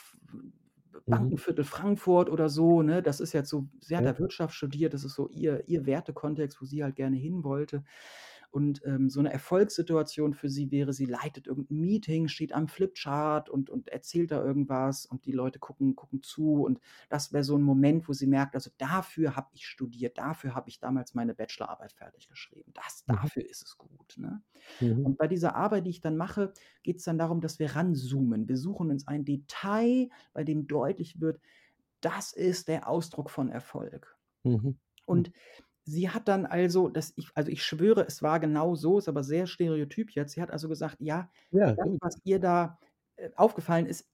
Bankenviertel 1.09 1.65
Frankfurt 1.65 2.29
oder 2.29 2.49
so, 2.49 2.81
ne? 2.81 3.01
Das 3.01 3.19
ist 3.19 3.33
jetzt 3.33 3.49
so, 3.49 3.67
sie 3.81 3.97
hat 3.97 4.05
Ja. 4.05 4.05
da 4.05 4.17
Wirtschaft 4.19 4.53
studiert, 4.55 4.93
das 4.93 5.03
ist 5.03 5.15
so 5.15 5.29
ihr, 5.29 5.67
ihr 5.67 5.85
Wertekontext, 5.85 6.61
wo 6.61 6.65
sie 6.65 6.83
halt 6.83 6.95
gerne 6.95 7.17
hin 7.17 7.43
wollte. 7.43 7.83
Und 8.51 8.81
ähm, 8.85 9.09
so 9.09 9.19
eine 9.21 9.31
Erfolgssituation 9.31 10.33
für 10.33 10.49
sie 10.49 10.71
wäre, 10.71 10.91
sie 10.93 11.05
leitet 11.05 11.47
irgendein 11.47 11.79
Meeting, 11.79 12.27
steht 12.27 12.53
am 12.53 12.67
Flipchart 12.67 13.49
und, 13.49 13.69
und 13.69 13.87
erzählt 13.89 14.31
da 14.31 14.43
irgendwas 14.43 15.05
und 15.05 15.25
die 15.25 15.31
Leute 15.31 15.57
gucken, 15.59 15.95
gucken 15.95 16.21
zu. 16.21 16.63
Und 16.63 16.79
das 17.09 17.31
wäre 17.33 17.43
so 17.45 17.57
ein 17.57 17.61
Moment, 17.63 18.09
wo 18.09 18.13
sie 18.13 18.27
merkt, 18.27 18.55
also 18.55 18.69
dafür 18.77 19.35
habe 19.37 19.47
ich 19.53 19.65
studiert, 19.65 20.17
dafür 20.17 20.53
habe 20.53 20.69
ich 20.69 20.79
damals 20.79 21.13
meine 21.13 21.33
Bachelorarbeit 21.33 21.93
fertig 21.93 22.27
geschrieben. 22.27 22.71
Das, 22.73 23.03
Mhm. 23.07 23.13
dafür 23.13 23.49
ist 23.49 23.63
es 23.63 23.77
gut. 23.77 24.15
Ne? 24.17 24.41
Mhm. 24.81 25.05
Und 25.05 25.17
bei 25.17 25.27
dieser 25.27 25.55
Arbeit, 25.55 25.85
die 25.85 25.89
ich 25.91 26.01
dann 26.01 26.17
mache, 26.17 26.53
geht 26.83 26.97
es 26.97 27.05
dann 27.05 27.17
darum, 27.17 27.41
dass 27.41 27.57
wir 27.59 27.75
ranzoomen. 27.75 28.47
Wir 28.49 28.57
suchen 28.57 28.91
uns 28.91 29.07
ein 29.07 29.25
Detail, 29.25 30.09
bei 30.33 30.43
dem 30.43 30.67
deutlich 30.67 31.21
wird, 31.21 31.39
das 32.01 32.33
ist 32.33 32.67
der 32.67 32.87
Ausdruck 32.89 33.29
von 33.29 33.49
Erfolg. 33.49 34.17
Mhm. 34.43 34.77
Und 35.05 35.31
sie 35.85 36.09
hat 36.09 36.27
dann 36.27 36.45
also, 36.45 36.89
das 36.89 37.13
ich, 37.15 37.29
also 37.35 37.51
ich 37.51 37.63
schwöre, 37.63 38.05
es 38.07 38.21
war 38.23 38.39
genau 38.39 38.75
so, 38.75 38.97
ist 38.99 39.09
aber 39.09 39.23
sehr 39.23 39.47
stereotyp 39.47 40.11
jetzt. 40.11 40.33
Sie 40.33 40.41
hat 40.41 40.51
also 40.51 40.69
gesagt, 40.69 40.97
ja, 40.99 41.31
Ja, 41.51 41.75
das, 41.75 41.87
was 41.99 42.15
ihr 42.23 42.39
da 42.39 42.79
äh, 43.15 43.29
aufgefallen 43.35 43.85
ist, 43.87 44.07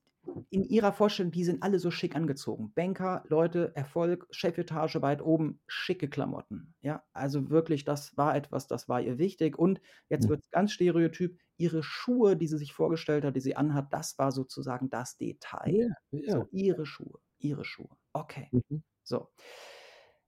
in 0.50 0.64
ihrer 0.64 0.92
Vorstellung, 0.92 1.32
die 1.32 1.44
sind 1.44 1.62
alle 1.62 1.78
so 1.78 1.90
schick 1.90 2.14
angezogen. 2.14 2.72
Banker, 2.74 3.24
Leute, 3.28 3.72
Erfolg, 3.74 4.26
Chefetage 4.30 5.00
weit 5.00 5.22
oben, 5.22 5.60
schicke 5.66 6.08
Klamotten. 6.08 6.74
Ja, 6.82 7.02
also 7.12 7.50
wirklich, 7.50 7.84
das 7.84 8.16
war 8.16 8.36
etwas, 8.36 8.66
das 8.66 8.88
war 8.88 9.00
ihr 9.00 9.18
wichtig. 9.18 9.58
Und 9.58 9.80
jetzt 10.08 10.28
wird 10.28 10.42
es 10.44 10.50
ganz 10.50 10.72
stereotyp, 10.72 11.38
ihre 11.56 11.82
Schuhe, 11.82 12.36
die 12.36 12.46
sie 12.46 12.58
sich 12.58 12.72
vorgestellt 12.72 13.24
hat, 13.24 13.36
die 13.36 13.40
sie 13.40 13.56
anhat, 13.56 13.92
das 13.92 14.18
war 14.18 14.32
sozusagen 14.32 14.90
das 14.90 15.16
Detail. 15.16 15.94
Ja, 16.10 16.20
ja. 16.20 16.32
So, 16.32 16.46
ihre 16.50 16.86
Schuhe, 16.86 17.20
ihre 17.38 17.64
Schuhe. 17.64 17.96
Okay. 18.12 18.52
Mhm. 18.52 18.82
So. 19.02 19.28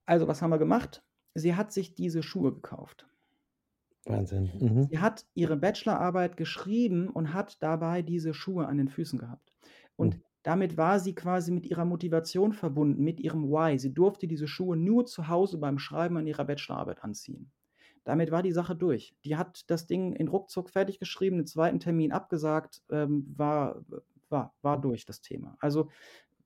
Also, 0.05 0.27
was 0.27 0.41
haben 0.41 0.49
wir 0.49 0.57
gemacht? 0.57 1.03
Sie 1.35 1.55
hat 1.55 1.73
sich 1.73 1.95
diese 1.95 2.23
Schuhe 2.23 2.53
gekauft. 2.53 3.07
Wahnsinn. 4.05 4.51
Mhm. 4.59 4.89
Sie 4.89 4.99
hat 4.99 5.25
ihre 5.33 5.55
Bachelorarbeit 5.57 6.37
geschrieben 6.37 7.09
und 7.09 7.33
hat 7.33 7.61
dabei 7.63 8.01
diese 8.01 8.33
Schuhe 8.33 8.67
an 8.67 8.77
den 8.77 8.89
Füßen 8.89 9.17
gehabt. 9.19 9.53
Und 9.95 10.17
Mhm. 10.17 10.21
damit 10.43 10.75
war 10.75 10.99
sie 10.99 11.13
quasi 11.15 11.51
mit 11.51 11.65
ihrer 11.67 11.85
Motivation 11.85 12.51
verbunden, 12.51 13.03
mit 13.03 13.19
ihrem 13.19 13.49
Why. 13.49 13.77
Sie 13.77 13.93
durfte 13.93 14.27
diese 14.27 14.47
Schuhe 14.47 14.75
nur 14.75 15.05
zu 15.05 15.27
Hause 15.27 15.59
beim 15.59 15.77
Schreiben 15.79 16.17
an 16.17 16.27
ihrer 16.27 16.45
Bachelorarbeit 16.45 17.03
anziehen. 17.03 17.51
Damit 18.03 18.31
war 18.31 18.43
die 18.43 18.51
Sache 18.51 18.75
durch. 18.75 19.15
Die 19.25 19.37
hat 19.37 19.69
das 19.69 19.87
Ding 19.87 20.13
in 20.13 20.27
ruckzuck 20.27 20.69
fertig 20.71 20.99
geschrieben, 20.99 21.37
den 21.37 21.47
zweiten 21.47 21.79
Termin 21.79 22.11
abgesagt, 22.11 22.83
ähm, 22.91 23.33
war 23.37 23.83
war, 24.29 24.55
war 24.61 24.79
durch 24.81 25.05
das 25.05 25.21
Thema. 25.21 25.57
Also 25.59 25.89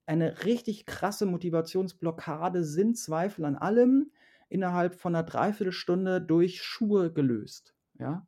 eine 0.06 0.46
richtig 0.46 0.86
krasse 0.86 1.26
Motivationsblockade 1.26 2.64
sind 2.64 2.98
Zweifel 2.98 3.46
an 3.46 3.56
allem 3.56 4.12
innerhalb 4.50 4.96
von 4.96 5.16
einer 5.16 5.24
Dreiviertelstunde 5.24 6.22
durch 6.22 6.62
Schuhe 6.62 7.12
gelöst. 7.12 7.76
Ja. 8.00 8.28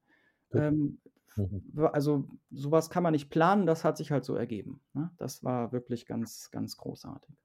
Ähm, 0.53 0.99
mhm. 1.35 1.61
also 1.91 2.27
sowas 2.51 2.89
kann 2.89 3.03
man 3.03 3.13
nicht 3.13 3.29
planen, 3.29 3.65
das 3.65 3.83
hat 3.83 3.97
sich 3.97 4.11
halt 4.11 4.25
so 4.25 4.35
ergeben. 4.35 4.81
Ne? 4.93 5.11
Das 5.17 5.43
war 5.43 5.71
wirklich 5.71 6.05
ganz, 6.05 6.49
ganz 6.51 6.77
großartig. 6.77 7.35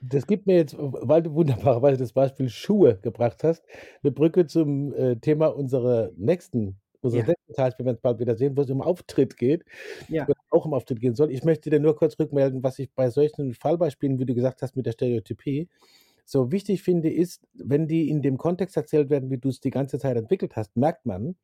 Das 0.00 0.26
gibt 0.26 0.46
mir 0.46 0.56
jetzt, 0.56 0.76
weil 0.78 1.22
du 1.22 1.34
wunderbarerweise 1.34 1.98
das 1.98 2.12
Beispiel 2.12 2.48
Schuhe 2.48 2.98
gebracht 3.00 3.42
hast, 3.42 3.64
eine 4.02 4.12
Brücke 4.12 4.46
zum 4.46 4.92
äh, 4.94 5.16
Thema 5.16 5.48
unserer 5.48 6.12
nächsten, 6.16 6.80
unseres 7.00 7.26
Ja. 7.26 7.26
nächsten 7.26 7.52
Teils, 7.54 7.74
wenn 7.78 7.86
wir 7.86 7.90
uns 7.92 8.00
bald 8.00 8.20
wieder 8.20 8.36
sehen, 8.36 8.56
wo 8.56 8.62
es 8.62 8.70
um 8.70 8.80
Auftritt 8.80 9.36
geht, 9.36 9.64
Ja. 10.08 10.26
auch 10.50 10.66
um 10.66 10.74
Auftritt 10.74 11.00
gehen 11.00 11.14
soll. 11.16 11.32
Ich 11.32 11.42
möchte 11.44 11.68
dir 11.70 11.80
nur 11.80 11.96
kurz 11.96 12.18
rückmelden, 12.18 12.62
was 12.62 12.78
ich 12.78 12.92
bei 12.94 13.10
solchen 13.10 13.54
Fallbeispielen, 13.54 14.18
wie 14.20 14.26
du 14.26 14.34
gesagt 14.34 14.62
hast, 14.62 14.76
mit 14.76 14.86
der 14.86 14.92
Stereotypie, 14.92 15.68
so 16.30 16.52
wichtig 16.52 16.82
finde, 16.82 17.10
ist, 17.10 17.46
wenn 17.54 17.88
die 17.88 18.08
in 18.10 18.22
dem 18.22 18.36
Kontext 18.38 18.76
erzählt 18.76 19.10
werden, 19.10 19.30
wie 19.30 19.38
du 19.38 19.48
es 19.48 19.60
die 19.60 19.70
ganze 19.70 19.98
Zeit 19.98 20.16
entwickelt 20.16 20.56
hast, 20.56 20.76
merkt 20.76 21.06
man, 21.06 21.36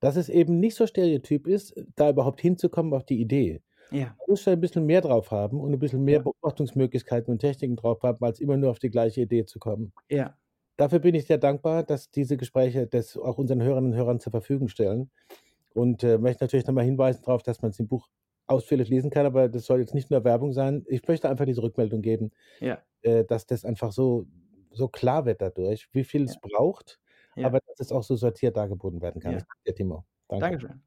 dass 0.00 0.16
es 0.16 0.28
eben 0.28 0.60
nicht 0.60 0.74
so 0.76 0.86
stereotyp 0.86 1.46
ist, 1.46 1.74
da 1.96 2.10
überhaupt 2.10 2.40
hinzukommen 2.40 2.92
auf 2.94 3.04
die 3.04 3.20
Idee. 3.20 3.62
Ja. 3.90 4.16
Man 4.18 4.26
muss 4.28 4.44
da 4.44 4.52
ein 4.52 4.60
bisschen 4.60 4.84
mehr 4.86 5.00
drauf 5.00 5.30
haben 5.30 5.60
und 5.60 5.72
ein 5.72 5.78
bisschen 5.78 6.02
mehr 6.04 6.16
Ja. 6.16 6.22
Beobachtungsmöglichkeiten 6.22 7.32
und 7.32 7.38
Techniken 7.38 7.76
drauf 7.76 8.02
haben, 8.02 8.24
als 8.24 8.40
immer 8.40 8.56
nur 8.56 8.70
auf 8.70 8.78
die 8.80 8.90
gleiche 8.90 9.22
Idee 9.22 9.44
zu 9.46 9.58
kommen. 9.60 9.92
Ja. 10.10 10.36
Dafür 10.76 10.98
bin 10.98 11.14
ich 11.14 11.26
sehr 11.26 11.38
dankbar, 11.38 11.84
dass 11.84 12.10
diese 12.10 12.36
Gespräche 12.36 12.86
das 12.86 13.16
auch 13.16 13.38
unseren 13.38 13.62
Hörerinnen 13.62 13.92
und 13.92 13.96
Hörern 13.98 14.20
zur 14.20 14.32
Verfügung 14.32 14.68
stellen. 14.68 15.10
Und 15.74 16.02
äh, 16.04 16.18
möchte 16.18 16.44
natürlich 16.44 16.66
nochmal 16.66 16.84
hinweisen 16.84 17.22
darauf, 17.24 17.42
dass 17.42 17.62
man 17.62 17.70
es 17.70 17.78
im 17.80 17.86
Buch 17.88 18.08
ausführlich 18.46 18.88
lesen 18.88 19.10
kann, 19.10 19.26
aber 19.26 19.48
das 19.48 19.66
soll 19.66 19.80
jetzt 19.80 19.94
nicht 19.94 20.10
nur 20.10 20.24
Werbung 20.24 20.52
sein. 20.52 20.84
Ich 20.88 21.06
möchte 21.08 21.28
einfach 21.28 21.44
diese 21.46 21.62
Rückmeldung 21.62 22.00
geben, 22.02 22.30
Ja. 22.60 22.82
Äh, 23.06 23.24
dass 23.24 23.46
das 23.46 23.64
einfach 23.64 23.92
so, 23.92 24.26
so 24.72 24.88
klar 24.88 25.26
wird 25.26 25.42
dadurch, 25.42 25.88
wie 25.94 26.04
viel 26.04 26.24
es 26.24 26.34
Ja. 26.34 26.40
braucht, 26.40 27.00
Ja. 27.36 27.46
aber 27.46 27.60
dass 27.66 27.80
es 27.80 27.92
auch 27.92 28.04
so 28.04 28.16
sortiert 28.16 28.56
dargeboten 28.58 29.02
werden 29.02 29.20
kann. 29.22 29.34
Ja. 29.34 29.40
Danke 29.64 29.74
Timo. 29.76 30.06
Danke. 30.28 30.42
Dankeschön. 30.42 30.82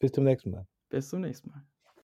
Bis 0.00 0.12
zum 0.12 0.24
nächsten 0.24 0.50
Mal. 0.52 0.66
Bis 0.92 1.08
zum 1.10 1.20
nächsten 1.20 1.50
Mal. 1.50 1.66